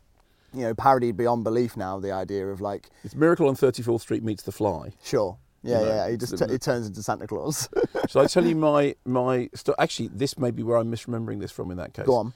[0.52, 1.98] you know parodied beyond belief now.
[2.00, 4.92] The idea of like It's Miracle on 34th Street meets The Fly.
[5.02, 7.68] sure, yeah, You know, yeah, he just t- it turns into Santa Claus.
[8.08, 11.52] Shall I tell you my my sto- actually this may be where I'm misremembering this
[11.52, 12.06] from in that case.
[12.06, 12.34] Go on.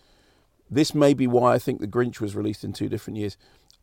[0.71, 3.37] This may be why I think The Grinch was released in two different years.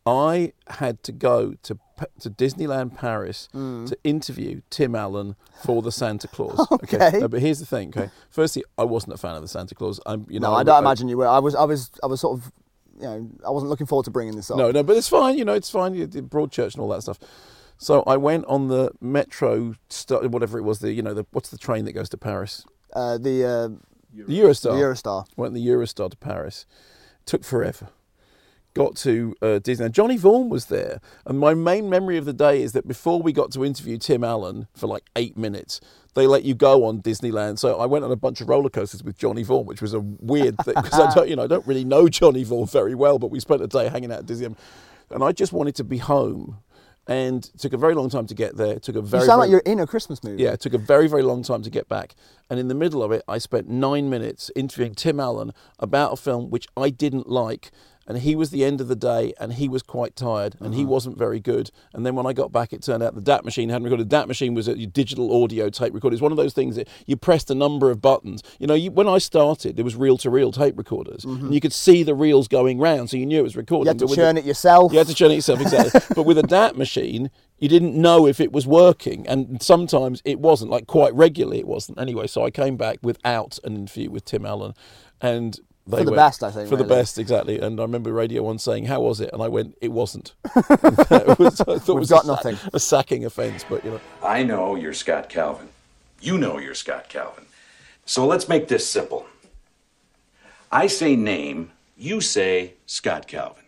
[0.04, 1.78] I had to go to
[2.20, 3.88] to Disneyland Paris Mm.
[3.88, 6.66] to interview Tim Allen for the Santa Claus.
[6.72, 7.20] Okay.
[7.20, 7.90] No, but here's the thing.
[7.90, 8.10] Okay.
[8.32, 10.00] Firstly, I wasn't a fan of the Santa Claus.
[10.08, 11.28] I'm you know no, I don't imagine you were.
[11.28, 12.52] I was, I was, I was sort of,
[13.02, 14.58] you know, I wasn't looking forward to bringing this up.
[14.58, 15.38] No, no, but it's fine.
[15.38, 15.94] You know, it's fine.
[15.94, 17.20] You did Broadchurch and all that stuff.
[17.78, 19.76] So I went on the metro,
[20.10, 20.80] whatever it was.
[20.80, 22.64] The you know, the, what's the train that goes to Paris?
[22.94, 23.70] Uh, the uh,
[24.14, 24.74] The Eurostar.
[24.74, 25.26] The Eurostar.
[25.36, 26.66] Went the Eurostar to Paris.
[27.26, 27.90] Took forever.
[28.74, 29.92] Got to uh, Disneyland.
[29.92, 33.34] Johnny Vaughan was there, and my main memory of the day is that before we
[33.34, 35.82] got to interview Tim Allen for like eight minutes,
[36.14, 37.60] they let you go on Disneyland.
[37.60, 40.00] So I went on a bunch of roller coasters with Johnny Vaughan, which was a
[40.00, 43.20] weird thing because I don't, you know, I don't really know Johnny Vaughan very well,
[43.20, 44.58] but we spent a day hanging out at Disneyland,
[45.10, 46.60] and I just wanted to be home.
[47.08, 48.74] And it took a very long time to get there.
[48.74, 50.44] It took a very you sound very, like you're in a Christmas movie.
[50.44, 52.16] yeah, it took a very, very long time to get back.
[52.50, 56.16] And in the middle of it, I spent nine minutes interviewing Tim Allen about a
[56.16, 57.72] film which I didn't like.
[58.12, 60.82] And he was the end of the day, and he was quite tired, and he
[60.82, 60.92] uh-huh.
[60.92, 61.72] wasn't very good.
[61.94, 64.10] And then when I got back, it turned out the DAT machine hadn't recorded.
[64.10, 66.14] The DAT machine was a digital audio tape recorder.
[66.14, 68.44] It's one of those things that you pressed a number of buttons.
[68.60, 71.46] You know, you, when I started, there was reel-to-reel tape recorders, mm-hmm.
[71.46, 73.86] and you could see the reels going round, so you knew it was recording.
[73.86, 74.92] You had to But churn it yourself.
[74.92, 76.02] you had to churn it yourself, exactly.
[76.16, 80.42] but with a DAT machine, you didn't know if it was working, and sometimes it
[80.42, 80.70] wasn't.
[80.70, 81.98] Like quite regularly, it wasn't.
[81.98, 84.74] Anyway, so I came back without an interview with Tim Allen,
[85.22, 87.60] and they For the went- best, I think, For the best, exactly.
[87.60, 91.36] And I remember Radio One saying, "How was it?" And I went, "It wasn't." That
[91.40, 92.58] was- I thought it We've was got a, sa- nothing.
[92.74, 94.02] a sacking offence, but you know.
[94.24, 95.70] I know you're Scott Calvin.
[96.22, 97.46] You know you're Scott Calvin.
[98.06, 99.26] So let's make this simple.
[100.72, 103.64] I say name, you say Scott Calvin.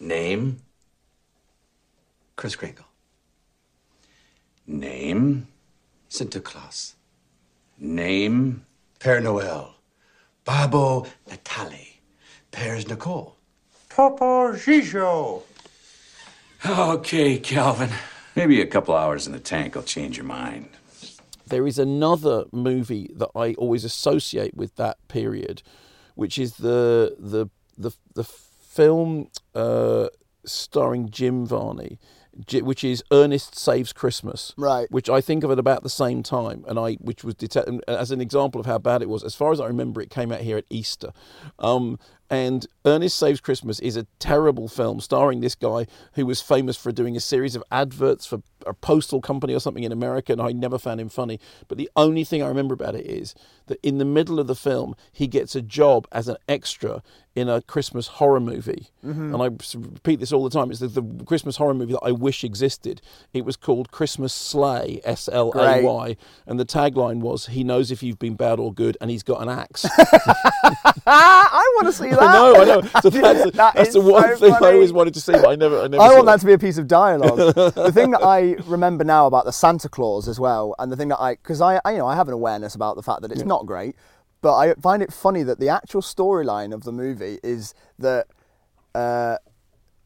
[0.00, 0.58] Name,
[2.36, 2.86] Kris Kringle.
[4.66, 5.46] name,
[6.08, 6.94] Santa Claus.
[7.78, 8.64] name.
[9.02, 9.66] Père Noël.
[10.44, 11.98] Babbo Natale.
[12.52, 13.32] Père Nicole.
[13.88, 15.42] Papa Gijo.
[16.64, 17.90] Okay, Calvin.
[18.36, 20.68] Maybe a couple hours in the tank will change your mind.
[21.48, 25.62] There is another movie that I always associate with that period,
[26.14, 30.08] which is the the the the film uh,
[30.46, 31.98] starring Jim Varney, J-
[32.52, 34.54] which is Ernest Saves Christmas.
[34.56, 34.90] Right.
[34.90, 38.10] Which I think of at about the same time, and I which was detect- as
[38.10, 39.22] an example of how bad it was.
[39.22, 41.12] As far as I remember, it came out here at Easter.
[41.58, 41.98] Um,
[42.32, 46.90] and Ernest Saves Christmas is a terrible film starring this guy who was famous for
[46.90, 50.52] doing a series of adverts for a postal company or something in America, and I
[50.52, 51.38] never found him funny.
[51.68, 53.34] But the only thing I remember about it is
[53.66, 57.02] that in the middle of the film, he gets a job as an extra
[57.34, 58.88] in a Christmas horror movie.
[59.04, 59.34] Mhm.
[59.34, 59.46] And I
[59.78, 60.70] repeat this all the time.
[60.70, 63.00] It's the, the Christmas horror movie that I wish existed.
[63.32, 66.16] It was called Christmas Slay, S L A Y.
[66.46, 69.42] And the tagline was, He knows if you've been bad or good, and he's got
[69.42, 69.86] an axe.
[71.06, 72.21] I want to see that.
[72.22, 72.80] I know, I know.
[73.02, 75.48] So that's, the- That that's the one so thing I always wanted to see, but
[75.48, 76.26] I never, I never I want it.
[76.26, 77.54] that to be a piece of dialogue.
[77.74, 81.08] the thing that I remember now about the Santa Claus as well, and the thing
[81.08, 83.30] that I, because I, I, you know, I have an awareness about the fact that
[83.32, 83.46] it's Yeah.
[83.46, 83.96] not great,
[84.40, 88.26] but I find it funny that the actual storyline of the movie is that
[88.94, 89.36] uh,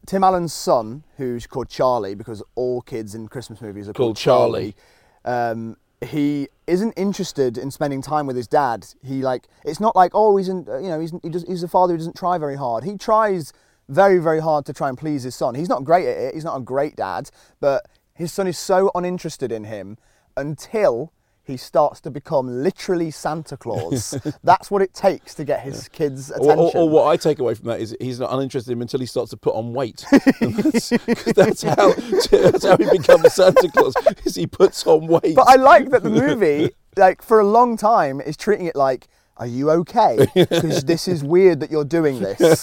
[0.05, 4.17] Tim Allen's son, who's called Charlie, because all kids in Christmas movies are called, Called
[4.17, 4.75] Charlie.
[5.25, 8.87] um, he isn't interested in spending time with his dad.
[9.03, 11.67] He like it's not like oh he's in, uh, you know he's he he's a
[11.67, 12.83] father who doesn't try very hard.
[12.83, 13.53] He tries
[13.89, 15.55] very, very hard to try and please his son.
[15.55, 16.33] He's not great at it.
[16.33, 17.29] He's not a great dad,
[17.59, 19.97] but his son is so uninterested in him
[20.35, 21.13] until
[21.47, 24.15] he starts to become literally Santa Claus.
[24.43, 26.59] That's what it takes to get his kids' Or, attention.
[26.59, 28.99] or, or what I take away from that is he's not uninterested in him until
[28.99, 30.05] he starts to put on weight.
[30.11, 30.89] That's,
[31.35, 33.93] that's how that's how he becomes Santa Claus.
[34.25, 35.35] Is he puts on weight.
[35.35, 39.07] But I like that the movie, like for a long time, is treating it like,
[39.37, 40.27] "Are you okay?
[40.35, 42.59] Because this is weird that you're doing this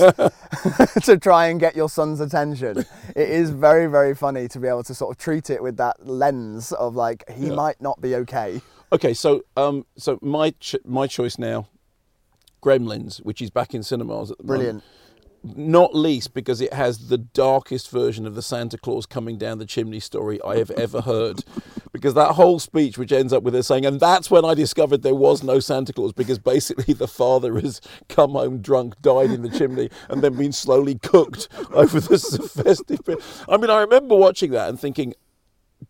[1.05, 2.79] to try and get your son's attention."
[3.17, 6.07] It is very, very funny to be able to sort of treat it with that
[6.07, 7.55] lens of like he Yeah.
[7.55, 8.61] might not be okay.
[8.95, 11.67] Okay, so um, so my ch- my choice now,
[12.63, 14.75] Gremlins, which is back in cinemas at the Brilliant.
[14.75, 14.85] moment.
[14.85, 15.01] Brilliant
[15.57, 19.67] not least because it has the darkest version of the Santa Claus coming down the
[19.67, 21.45] chimney story I have ever heard.
[21.93, 25.03] Because that whole speech, which ends up with her saying, and that's when I discovered
[25.03, 29.43] there was no Santa Claus, because basically the father has come home drunk, died in
[29.43, 32.19] the chimney, and then been slowly cooked over the
[32.65, 32.99] festive.
[33.05, 33.21] bit.
[33.49, 35.15] I mean, I remember watching that and thinking,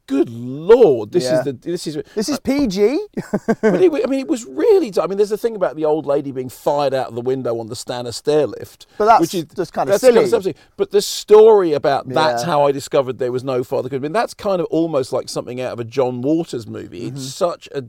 [0.06, 1.38] good lord, this Yeah.
[1.38, 2.98] is the this is This is PG.
[3.62, 4.92] but it, I mean, it was really.
[5.00, 7.58] I mean, there's a thing about the old lady being fired out of the window
[7.58, 10.26] on the Stannah stair lift, But that's which is just kinda that's silly.
[10.26, 10.54] something.
[10.76, 12.46] But the story about that's Yeah.
[12.46, 13.88] how I discovered there was no father.
[13.94, 17.06] I mean, that's kind of almost like something out of a John Waters movie.
[17.06, 17.16] Mm-hmm.
[17.16, 17.84] It's such a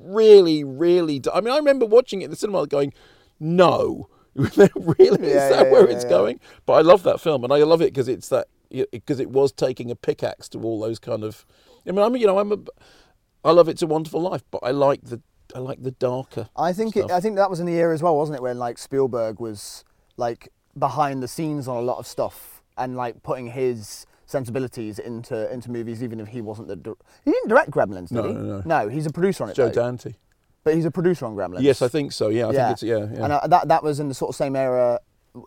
[0.00, 1.20] really, really.
[1.32, 2.92] I mean, I remember watching it in the cinema, going,
[3.40, 4.64] "No, really, is
[5.34, 6.10] that yeah, where yeah, it's yeah.
[6.10, 8.48] going?" But I love that film, and I love it because it's that
[8.92, 11.44] because it was taking a pickaxe to all those kind of.
[11.86, 12.58] I mean, I'm you know I'm a.
[13.44, 15.20] I love It's a Wonderful Life, but I like the
[15.54, 16.48] I like the darker.
[16.56, 17.10] I think it.
[17.10, 19.84] I think that was in the era as well, wasn't it, when like Spielberg was
[20.16, 25.52] like behind the scenes on a lot of stuff and like putting his sensibilities into
[25.52, 28.32] into movies, even if he wasn't the he didn't direct Gremlins, did No, he?
[28.34, 28.88] no, no.
[28.88, 29.56] he's a producer on it.
[29.56, 29.72] Joe though.
[29.72, 30.14] Dante.
[30.64, 31.60] But he's a producer on Gremlins.
[31.60, 32.30] Yes, I think so.
[32.30, 33.24] Yeah, I think it's yeah, yeah.
[33.24, 34.98] And uh, that that was in the sort of same era,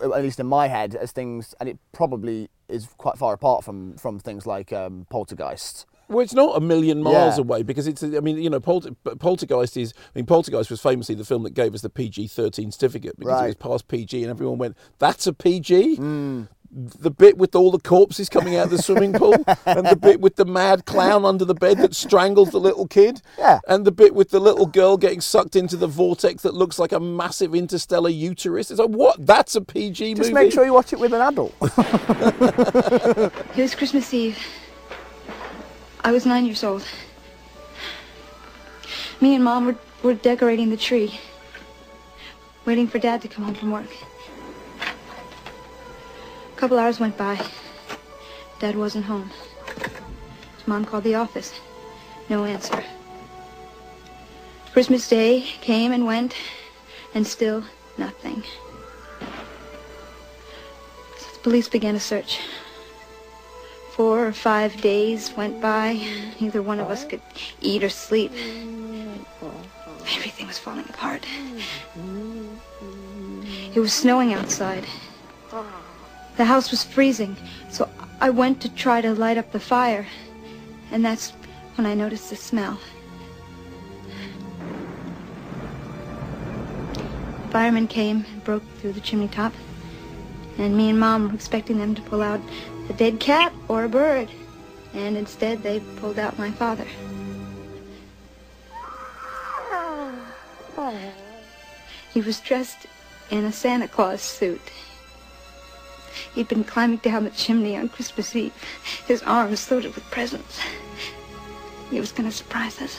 [0.01, 3.97] at least in my head, as things, and it probably is quite far apart from
[3.97, 5.85] from things like um, Poltergeist.
[6.09, 7.41] Well, it's not a million miles Yeah.
[7.41, 8.01] away because it's.
[8.01, 9.93] I mean, you know, Polter, Poltergeist is.
[9.97, 13.41] I mean, Poltergeist was famously the film that gave us the PG thirteen certificate because
[13.41, 13.59] it was Right.
[13.59, 16.43] past PG, and everyone went, "That's a PG." Hmm.
[16.69, 19.33] The bit with all the corpses coming out of the swimming pool,
[19.65, 23.21] and the bit with the mad clown under the bed that strangles the little kid,
[23.37, 23.59] Yeah.
[23.67, 26.91] and the bit with the little girl getting sucked into the vortex that looks like
[26.91, 28.69] a massive interstellar uterus.
[28.69, 29.25] It's like, what?
[29.25, 30.29] That's a PG Just movie.
[30.29, 31.53] Just make sure you watch it with an adult.
[33.57, 34.37] It was Christmas Eve.
[36.03, 36.85] I was nine years old.
[39.19, 41.19] Me and Mom were, were decorating the tree,
[42.65, 43.89] waiting for Dad to come home from work.
[46.57, 47.39] A couple hours went by.
[48.57, 49.29] Dad wasn't home.
[50.65, 51.53] Mom called the office.
[52.31, 52.83] No answer.
[54.73, 56.33] Christmas Day came and went,
[57.13, 57.63] and still
[57.99, 58.41] nothing.
[61.19, 62.39] So the police began a search.
[63.91, 66.01] Four or five days went by.
[66.41, 67.21] Neither one of us could
[67.61, 68.31] eat or sleep.
[70.15, 71.23] Everything was falling apart.
[73.75, 74.87] It was snowing outside.
[76.37, 77.35] The house was freezing,
[77.69, 77.89] so
[78.21, 80.05] I went to try to light up the fire.
[80.91, 81.31] And that's
[81.75, 82.79] when I noticed the smell.
[87.49, 89.51] Firemen came and broke through the chimney top.
[90.59, 92.39] And me and Mom were expecting them to pull out
[92.89, 94.29] a dead cat or a bird.
[94.93, 96.85] And instead, they pulled out my father.
[102.13, 102.87] He was dressed
[103.29, 104.61] in a Santa Claus suit.
[106.37, 108.53] He'd been climbing down the chimney on Christmas Eve,
[109.07, 110.59] his arms loaded with presents.
[111.89, 112.95] He was going to surprise us.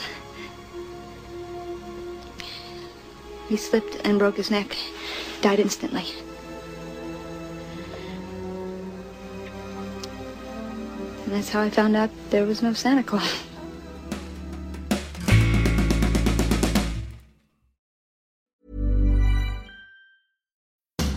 [3.47, 4.75] He slipped and broke his neck,
[5.39, 6.03] died instantly.
[11.23, 13.48] And that's how I found out there was no Santa Claus.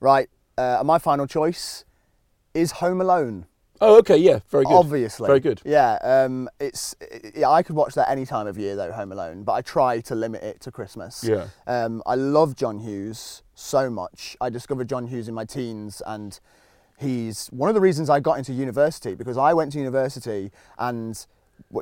[0.00, 0.28] Right,
[0.58, 1.84] uh, my final choice
[2.52, 3.46] is Home Alone.
[3.80, 4.74] Oh, okay, yeah, very good.
[4.74, 5.60] Obviously, Very good.
[5.64, 6.94] Yeah, um, it's
[7.34, 7.50] yeah.
[7.50, 10.14] I could watch that any time of year though, Home Alone, but I try to
[10.14, 11.22] limit it to Christmas.
[11.22, 11.48] Yeah.
[11.66, 14.36] Um, I love John Hughes so much.
[14.40, 16.38] I discovered John Hughes in my teens, and
[16.98, 21.26] he's one of the reasons I got into university because I went to university and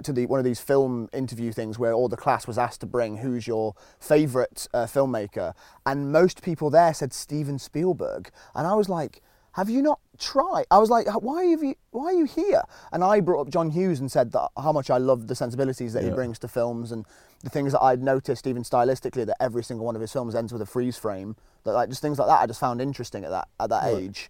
[0.05, 2.87] to the one of these film interview things where all the class was asked to
[2.87, 5.55] bring who's your favourite uh, filmmaker,
[5.87, 9.21] and most people there said Steven Spielberg, and I was like.
[9.57, 10.65] Have you not tried?
[10.69, 11.77] I was like, why have you?
[11.93, 12.63] Why are you here?
[12.91, 15.93] And I brought up John Hughes and said that how much I loved the sensibilities
[15.93, 17.07] that he brings to films and
[17.45, 20.53] the things that I'd noticed even stylistically that every single one of his films ends
[20.53, 21.37] with a freeze frame.
[21.63, 24.03] That like just things like that I just found interesting at that at that Right.
[24.03, 24.29] age.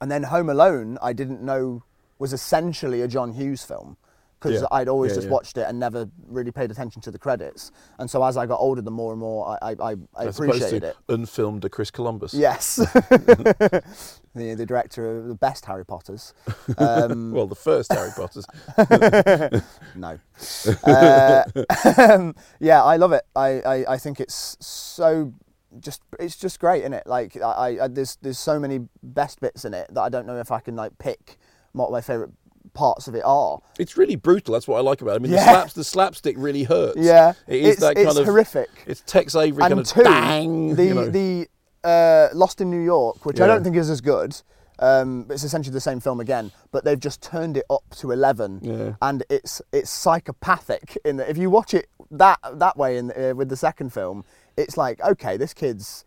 [0.00, 1.82] And then Home Alone, I didn't know
[2.18, 3.98] was essentially a John Hughes film
[4.38, 4.66] because Yeah.
[4.70, 5.32] I'd always Yeah, just yeah.
[5.32, 7.72] watched it and never really paid attention to the credits.
[7.98, 10.88] And so as I got older, the more and more I, I, I, appreciated to
[10.88, 10.96] it.
[11.08, 12.34] unfilmed a Chris Columbus.
[12.34, 12.76] Yes.
[14.36, 16.34] the, the director of the best Harry Potters.
[16.78, 18.46] Um, well, the first Harry Potters.
[19.94, 20.18] no.
[20.84, 21.42] Uh,
[22.60, 23.22] yeah, I love it.
[23.34, 25.32] I, I, I think it's so
[25.80, 27.06] just it's just great in it.
[27.06, 30.38] Like I, I there's there's so many best bits in it that I don't know
[30.38, 31.36] if I can like pick
[31.72, 32.30] what my favorite
[32.76, 33.58] parts of it are.
[33.78, 34.52] It's really brutal.
[34.52, 35.16] That's what I like about it.
[35.16, 36.98] I mean, the slaps, the slapstick really hurts.
[36.98, 38.68] Yeah, it is it's, that it's kind of horrific.
[38.86, 40.74] It's Tex Avery and kind of two, bang.
[40.76, 41.08] the you know.
[41.08, 41.48] the
[41.82, 44.40] uh, Lost in New York, which I don't think is as good.
[44.78, 48.60] Um, it's essentially the same film again, but they've just turned it up to eleven,
[48.62, 48.92] Yeah.
[49.00, 50.98] and it's it's psychopathic.
[51.04, 54.24] In that, if you watch it that that way in uh, with the second film,
[54.56, 56.04] it's like okay, this kid's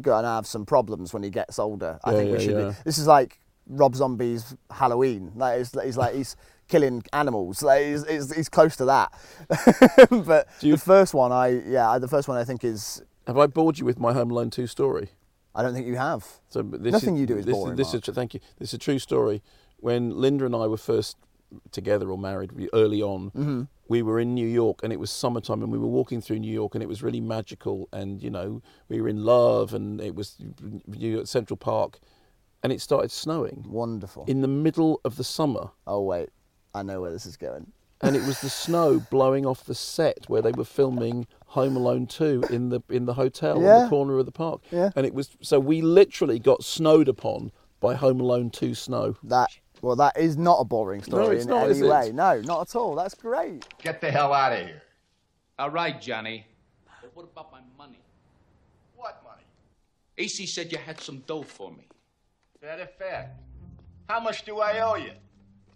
[0.00, 2.00] gonna have some problems when he gets older.
[2.02, 2.56] I Yeah, think we yeah, should.
[2.64, 2.68] yeah.
[2.70, 5.32] Be, this is like Rob Zombie's Halloween.
[5.36, 6.36] That is, he's, like he's
[6.68, 7.62] killing animals.
[7.62, 9.12] Like he's, he's, he's close to that.
[10.10, 13.02] but the first one, I yeah, the first one I think is.
[13.26, 15.10] Have I bored you with my Home Alone two story?
[15.54, 16.24] I don't think you have.
[16.48, 18.08] So Nothing is, you do is this, boring, This Mark.
[18.08, 18.40] is, thank you.
[18.58, 19.42] This is a true story.
[19.80, 21.16] When Linda and I were first
[21.72, 23.68] together or married early on, Mhm.
[23.88, 26.52] we were in New York and it was summertime and we were walking through New
[26.52, 30.14] York and it was really magical and you know we were in love and it
[30.14, 30.36] was
[30.92, 31.98] you at Central Park
[32.62, 33.64] and it started snowing.
[33.68, 34.24] Wonderful.
[34.26, 35.70] In the middle of the summer.
[35.86, 36.30] Oh wait,
[36.74, 37.72] I know where this is going.
[38.00, 42.06] and it was the snow blowing off the set where they were filming Home Alone
[42.06, 43.82] 2 in the in the hotel in Yeah.
[43.84, 44.60] the corner of the park.
[44.70, 44.90] Yeah.
[44.96, 49.16] And it was so we literally got snowed upon by Home Alone 2 snow.
[49.24, 49.48] That
[49.80, 51.88] well, that is not a boring story it's in not, any is it?
[51.88, 52.10] way.
[52.12, 52.96] No, not at all.
[52.96, 53.64] That's great.
[53.82, 54.82] Get the hell out of here.
[55.58, 56.46] All right, Johnny.
[57.00, 58.00] But what about my money?
[58.96, 59.42] What money?
[60.18, 61.86] AC said you had some dough for me.
[62.60, 63.38] That a fact.
[64.08, 65.12] How much do I owe you?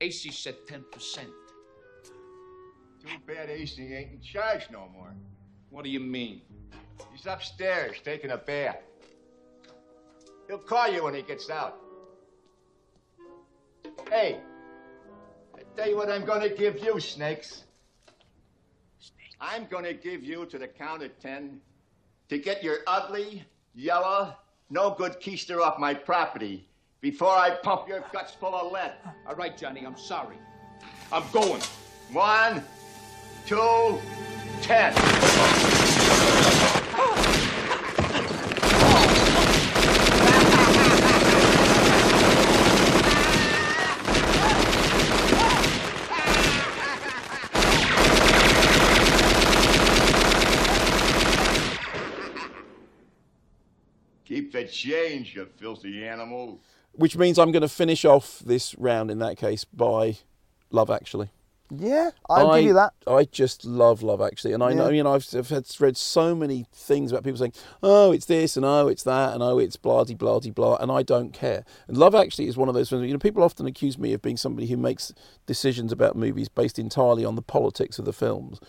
[0.01, 0.83] AC said 10%.
[3.01, 5.15] Too bad AC ain't in charge no more.
[5.71, 6.43] What do you mean?
[7.13, 8.79] He's upstairs taking a bath.
[10.49, 11.79] He'll call you when he gets out.
[14.11, 14.41] Hey,
[15.55, 17.63] I tell you what I'm gonna give you, snakes.
[18.99, 19.37] Snakes.
[19.41, 21.61] I'm gonna give you to the count of ten
[22.29, 24.35] to get your ugly, yellow,
[24.69, 26.69] no good keister off my property
[27.03, 28.93] before I pump your guts full of lead.
[29.27, 30.37] All right, Johnny, I'm sorry.
[31.13, 31.61] I'm going.
[32.13, 32.65] One,
[33.45, 33.99] two,
[34.63, 34.95] ten.
[54.25, 56.61] Keep the change, you filthy animal.
[56.95, 60.19] Which means I'm going to finish off this round in that case by
[60.71, 61.31] Love Actually.
[61.75, 62.93] Yeah, I'll give you that.
[63.07, 66.35] I just love Love Actually, and I know you know I've, I've had read so
[66.35, 69.77] many things about people saying, "Oh, it's this," and "Oh, it's that," and "Oh, it's
[69.77, 71.65] blah de blah de blah," and I don't care.
[71.89, 73.07] And Love Actually is one of those films.
[73.07, 75.15] You know, people often accuse me of being somebody who makes
[75.47, 78.61] decisions about movies based entirely on the politics of the films.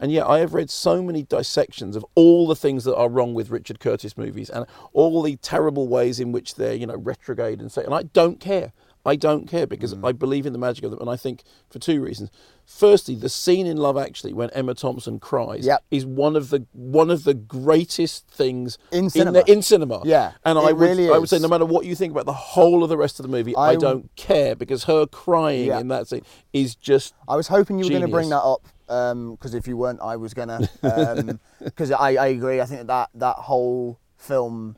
[0.00, 3.34] And yet, I have read so many dissections of all the things that are wrong
[3.34, 7.60] with Richard Curtis movies and all the terrible ways in which they're, you know, retrograde
[7.60, 8.72] and say, and I don't care.
[9.04, 10.06] I don't care because Mm.
[10.06, 12.30] I believe in the magic of them, and I think for two reasons.
[12.66, 15.82] Firstly, the scene in Love Actually when Emma Thompson cries Yep.
[15.90, 19.42] is one of the one of the greatest things In in, cinema.
[19.42, 20.02] the, in cinema.
[20.04, 22.32] Yeah, and I would really I would say no matter what you think about the
[22.32, 25.80] whole of the rest of the movie, I, I- don't care because her crying Yeah.
[25.80, 26.22] in that scene
[26.52, 27.14] is just.
[27.26, 30.16] I was hoping you were going to bring that up because if you weren't, I
[30.16, 30.48] was going
[30.82, 31.38] to.
[31.64, 32.60] Because I, I agree.
[32.60, 34.76] I think that that whole film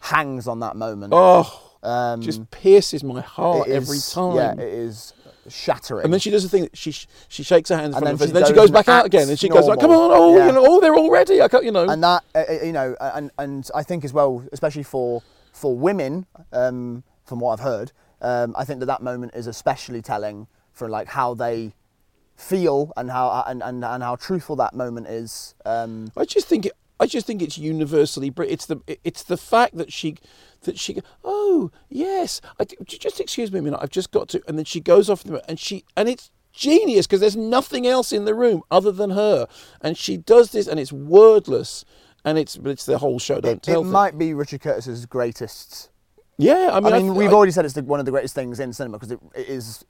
[0.00, 1.12] hangs on that moment.
[1.16, 4.36] Oh, Um, just pierces my heart every is- time.
[4.36, 5.12] Yeah, it is
[5.48, 6.04] shattering.
[6.04, 6.92] And then she does the thing that she
[7.28, 9.06] she shakes her hands in And front of her and then she goes back out
[9.06, 10.46] again, and she goes like, "Come on, oh, Yeah.
[10.46, 11.88] you know, oh, they're all ready." I can't, you know.
[11.88, 15.22] and that uh, uh, you know and and I think as well especially for
[15.52, 20.00] for women um, from what I've heard um, I think that that moment is especially
[20.02, 21.74] telling for like how they
[22.36, 26.66] feel and how and, and, and how truthful that moment is um, I just think
[26.66, 26.72] it,
[27.02, 28.50] I just think it's universally Brit.
[28.50, 30.16] It's the it's the fact that she
[30.62, 34.56] that she oh yes I, just excuse me a minute I've just got to and
[34.56, 38.24] then she goes off the and she and it's genius because there's nothing else in
[38.24, 39.48] the room other than her
[39.80, 41.84] and she does this and it's wordless
[42.24, 43.92] and it's it's the whole show don't it, tell it thing.
[43.92, 45.90] might be Richard Curtis's greatest
[46.38, 48.34] yeah I mean, I th- we've I- already said it's the, one of the greatest
[48.36, 49.84] things in cinema because it, it is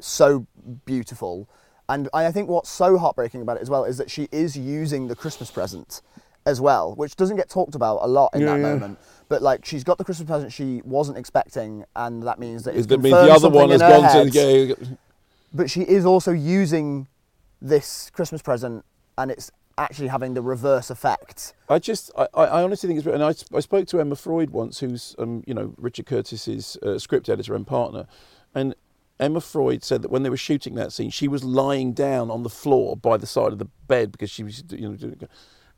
[0.00, 0.46] so
[0.86, 1.50] beautiful
[1.88, 5.08] and I think what's so heartbreaking about it as well is that she is using
[5.08, 6.00] the Christmas present
[6.46, 8.62] as well which doesn't get talked about a lot in Yeah, that yeah.
[8.62, 12.74] moment but like she's got the Christmas present she wasn't expecting and that means that
[12.76, 14.74] it's that means confirmed the other one has gone to yeah,
[15.52, 17.08] but she is also using
[17.60, 18.84] this Christmas present
[19.18, 21.54] and it's actually having the reverse effect.
[21.68, 24.80] I just, I, I honestly think it's, and I, I spoke to Emma Freud once,
[24.80, 28.06] who's, um, you know, Richard Curtis's uh, script editor and partner,
[28.54, 28.74] and
[29.20, 32.42] Emma Freud said that when they were shooting that scene, she was lying down on
[32.42, 35.28] the floor by the side of the bed because she was, you know, doing,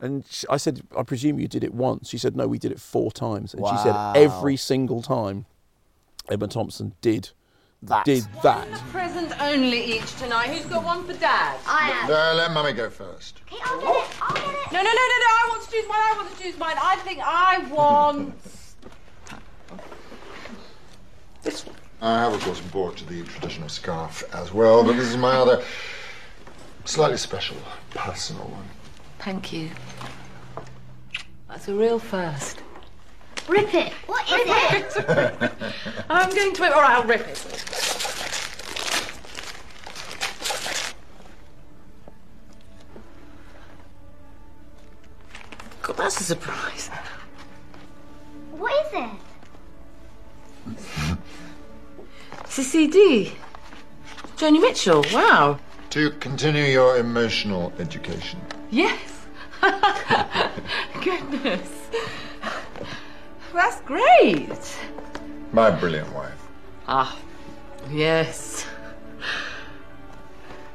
[0.00, 2.08] and she, I said, I presume you did it once.
[2.08, 5.46] She said, no, we did it four times, and she said every single time,
[6.30, 7.30] Emma Thompson did
[7.82, 8.04] that.
[8.04, 8.68] did that.
[8.90, 10.48] Present only each tonight.
[10.48, 11.58] Who's got one for Dad?
[11.66, 12.10] I am.
[12.10, 13.40] Uh, let Mummy go first.
[13.46, 14.16] Okay, I'll get it.
[14.20, 14.72] I'll get it.
[14.72, 15.30] No, no, no, no, no.
[15.30, 15.98] I want to choose mine.
[16.00, 16.76] I want to choose mine.
[16.80, 18.34] I think I want.
[21.42, 21.76] This one.
[22.02, 25.62] I have, of course, bought the traditional scarf as well, but this is my other
[26.84, 27.56] slightly special,
[27.90, 28.64] personal one.
[29.18, 29.70] Thank you.
[31.48, 32.62] That's a real first.
[33.48, 33.92] Rip it.
[34.06, 35.52] What is it?
[36.10, 36.64] I'm going to.
[36.64, 36.72] It.
[36.72, 37.64] All right, I'll rip it.
[45.82, 46.90] God, that's a surprise.
[48.52, 49.10] what is it?
[52.44, 53.32] It's a CD.
[54.36, 55.04] Joni Mitchell.
[55.12, 55.58] Wow.
[55.90, 58.38] To continue your emotional education.
[58.70, 59.26] Yes.
[61.02, 61.88] Goodness.
[63.52, 64.78] That's great.
[65.52, 66.48] My brilliant wife.
[66.86, 67.16] Ah,
[67.90, 68.66] yes.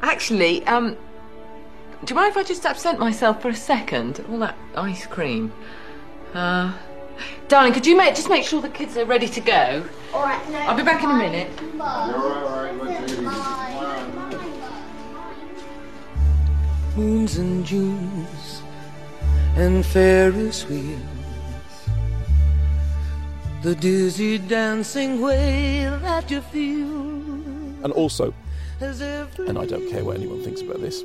[0.01, 0.97] Actually, um,
[2.03, 4.25] do you mind if I just absent myself for a second?
[4.29, 5.53] All that ice cream.
[6.33, 6.73] Uh,
[7.47, 9.85] darling, could you make, just make sure the kids are ready to go?
[10.13, 10.57] All right, no.
[10.57, 11.51] I'll be back in a minute.
[16.95, 18.61] Moons and Junes
[19.55, 20.99] and Ferris wheels.
[23.61, 26.89] The dizzy dancing way that you feel.
[27.83, 28.33] And also,
[28.81, 31.03] and I don't care what anyone thinks about this.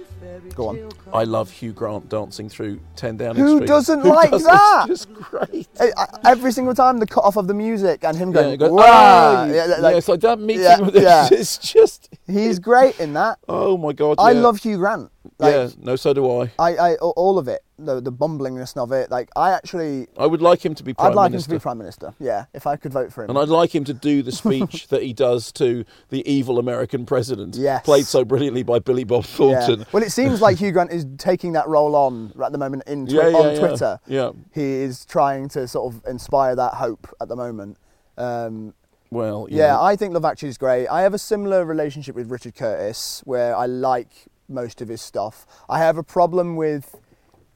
[0.55, 0.89] Go on.
[1.13, 3.69] I love Hugh Grant dancing through Ten Downing Who Street.
[3.69, 4.49] doesn't Who like doesn't?
[4.51, 4.87] that?
[4.91, 5.69] It's just great.
[5.79, 8.57] I- I- Every single time the cut off of the music and him going, Yeah,
[8.57, 9.45] go, wow.
[9.45, 11.29] "Oh!" Yeah, it's like that meeting yeah, with this yeah.
[11.39, 12.09] is just.
[12.27, 13.39] He's great in that.
[13.49, 14.17] Oh my god!
[14.19, 14.41] I yeah.
[14.41, 15.11] love Hugh Grant.
[15.41, 16.51] Like, yeah, no, so do I.
[16.59, 19.09] I, I, all of it, the, the bumblingness of it.
[19.09, 21.53] Like, I actually, I would like him to be prime I'd like minister.
[21.53, 22.15] him to be prime minister.
[22.19, 23.31] Yeah, if I could vote for him.
[23.31, 27.07] And I'd like him to do the speech that he does to the evil American
[27.07, 27.85] president, Yes.
[27.85, 29.79] played so brilliantly by Billy Bob Thornton.
[29.81, 29.85] Yeah.
[29.93, 33.07] Well, it seems like Hugh Grant is taking that role on at the moment in
[33.07, 33.57] twi- Yeah, yeah, on.
[33.59, 34.01] Twitter.
[34.09, 34.33] Yeah.
[34.53, 37.77] He is trying to sort of inspire that hope at the moment.
[38.17, 38.75] Um,
[39.13, 39.83] Well, yeah, know.
[39.83, 40.89] I think Love Actually is great.
[40.89, 44.11] I have a similar relationship with Richard Curtis where I like
[44.49, 45.47] most of his stuff.
[45.69, 46.97] I have a problem with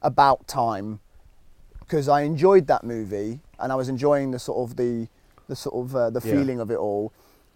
[0.01, 0.99] About Time
[1.79, 5.07] because I enjoyed that movie and I was enjoying the sort of the
[5.49, 6.35] the sort of uh, the Yeah.
[6.35, 7.11] feeling of it all.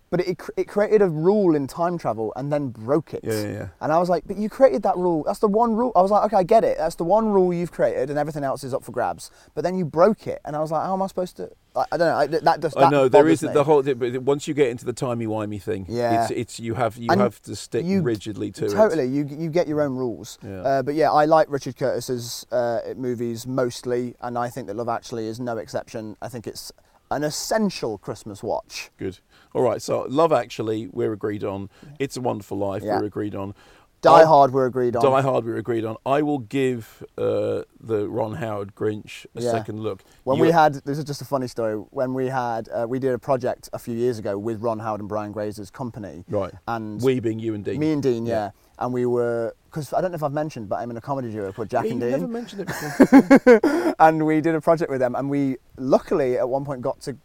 [0.10, 3.20] But it, it created a rule in time travel and then broke it.
[3.24, 3.68] Yeah, yeah, yeah.
[3.82, 5.24] And I was like, but you created that rule.
[5.26, 5.92] That's the one rule.
[5.98, 6.78] I was like, okay, I get it.
[6.78, 9.32] That's the one rule you've created, and everything else is up for grabs.
[9.54, 11.50] But then you broke it, and I was like, how am I supposed to?
[11.76, 12.16] I, I don't know.
[12.16, 13.52] I, that just I know there bothers me.
[13.52, 13.84] the whole.
[13.84, 16.22] But once you get into the timey wimey thing, Yeah.
[16.24, 18.72] it's, it's you have you And have to stick you- rigidly to it.
[18.72, 20.38] Totally, you you get your own rules.
[20.42, 20.62] Yeah.
[20.62, 24.88] Uh, but yeah, I like Richard Curtis's uh, movies mostly, and I think that Love
[24.88, 26.16] Actually is no exception.
[26.22, 26.72] I think it's
[27.12, 28.90] an essential Christmas watch.
[28.98, 29.20] Good.
[29.58, 29.82] All right.
[29.82, 31.70] So Love Actually, we're agreed on.
[32.00, 33.00] It's a Wonderful Life, Yeah.
[33.00, 33.56] we're agreed on.
[34.02, 35.02] Die I'll- Hard we're agreed on.
[35.04, 35.98] Die Hard we're agreed on.
[36.06, 39.52] I will give uh, the Ron Howard Grinch a Yeah.
[39.52, 40.04] second look.
[40.24, 41.74] When You- we had, this is just a funny story.
[41.90, 45.00] When we had, uh, we did a project a few years ago with Ron Howard
[45.00, 46.24] and Brian Grazer's company.
[46.30, 46.54] Right.
[46.68, 47.80] And We being you and Dean.
[47.80, 48.34] Me and Dean, yeah.
[48.34, 48.52] Yeah.
[48.78, 51.32] And we were, because I don't know if I've mentioned, but I'm in a comedy
[51.32, 52.20] duo called Jack Yeah, and you Dean.
[52.20, 53.94] never mentioned it before.
[54.00, 57.18] and we did a project with them, and we luckily at one point got to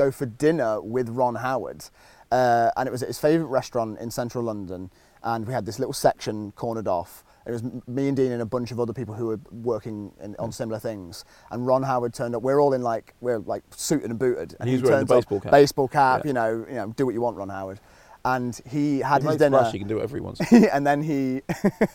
[0.00, 1.84] go for dinner with Ron Howard,
[2.30, 4.90] uh, and it was at his favourite restaurant in central London,
[5.22, 7.22] and we had this little section cornered off.
[7.46, 10.36] It was me and Dean and a bunch of other people who were working in,
[10.38, 11.24] on similar things.
[11.50, 12.42] And Ron Howard turned up.
[12.42, 14.54] We're all in like we're like suited and booted.
[14.60, 15.52] And He was he wearing the up, baseball cap.
[15.52, 16.20] Baseball cap.
[16.20, 16.28] Yeah.
[16.28, 17.80] You know, you know, do what you want, Ron Howard.
[18.24, 19.58] And he had He his dinner.
[19.58, 20.40] Rush, he can do whatever he wants.
[20.52, 21.42] and then he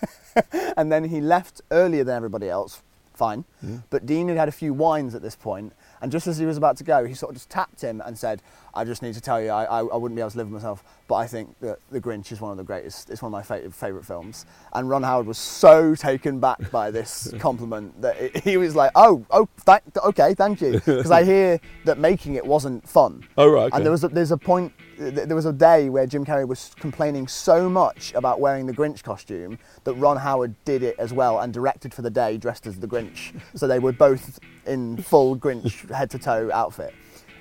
[0.78, 2.82] and then he left earlier than everybody else.
[3.14, 3.46] Fine.
[3.64, 3.84] Mm.
[3.90, 5.74] But Dean had had a few wines at this point,
[6.06, 8.16] and just as he was about to go, he sort of just tapped him and
[8.16, 8.44] said,
[8.76, 10.62] "I just need to tell you, I, I, I wouldn't be able to live with
[10.62, 13.10] myself, but I think that The Grinch is one of the greatest.
[13.10, 16.92] It's one of my fa- favourite films." And Ron Howard was so taken back by
[16.92, 21.24] this compliment that it, he was like, "Oh, oh, th- okay, thank you," because I
[21.24, 23.28] hear that making it wasn't fun.
[23.36, 23.78] Oh, right, okay.
[23.78, 24.74] And there was a, there's a point.
[25.00, 29.02] There was a day where Jim Carrey was complaining so much about wearing the Grinch
[29.02, 32.80] costume that Ron Howard did it as well and directed for the day dressed as
[32.80, 33.38] the Grinch.
[33.56, 36.94] so they were both in full Grinch head to toe outfit.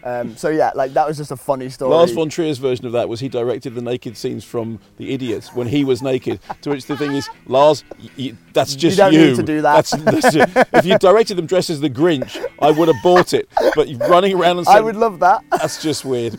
[0.06, 1.90] Um, so yeah, like that was just a funny story.
[1.90, 5.54] Lars von Trier's version of that was he directed the naked scenes from The Idiots
[5.54, 6.40] when he was naked.
[6.60, 9.62] To which the thing is, Lars, y- y- that's You just don't need to do
[9.62, 9.86] that.
[9.90, 13.48] That's, that's if you directed them dressed as the Grinch, I would have bought it.
[13.74, 15.42] But you running around and saying, I would love that.
[15.50, 16.38] That's just weird.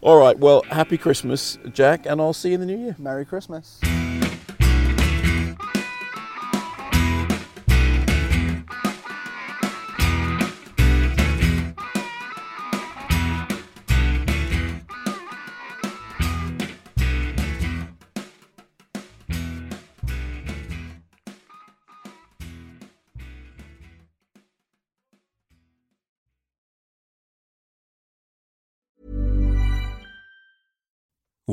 [0.00, 2.96] All right, well, happy Christmas, Jack, and I'll see you in the new year.
[2.98, 3.80] Merry Christmas.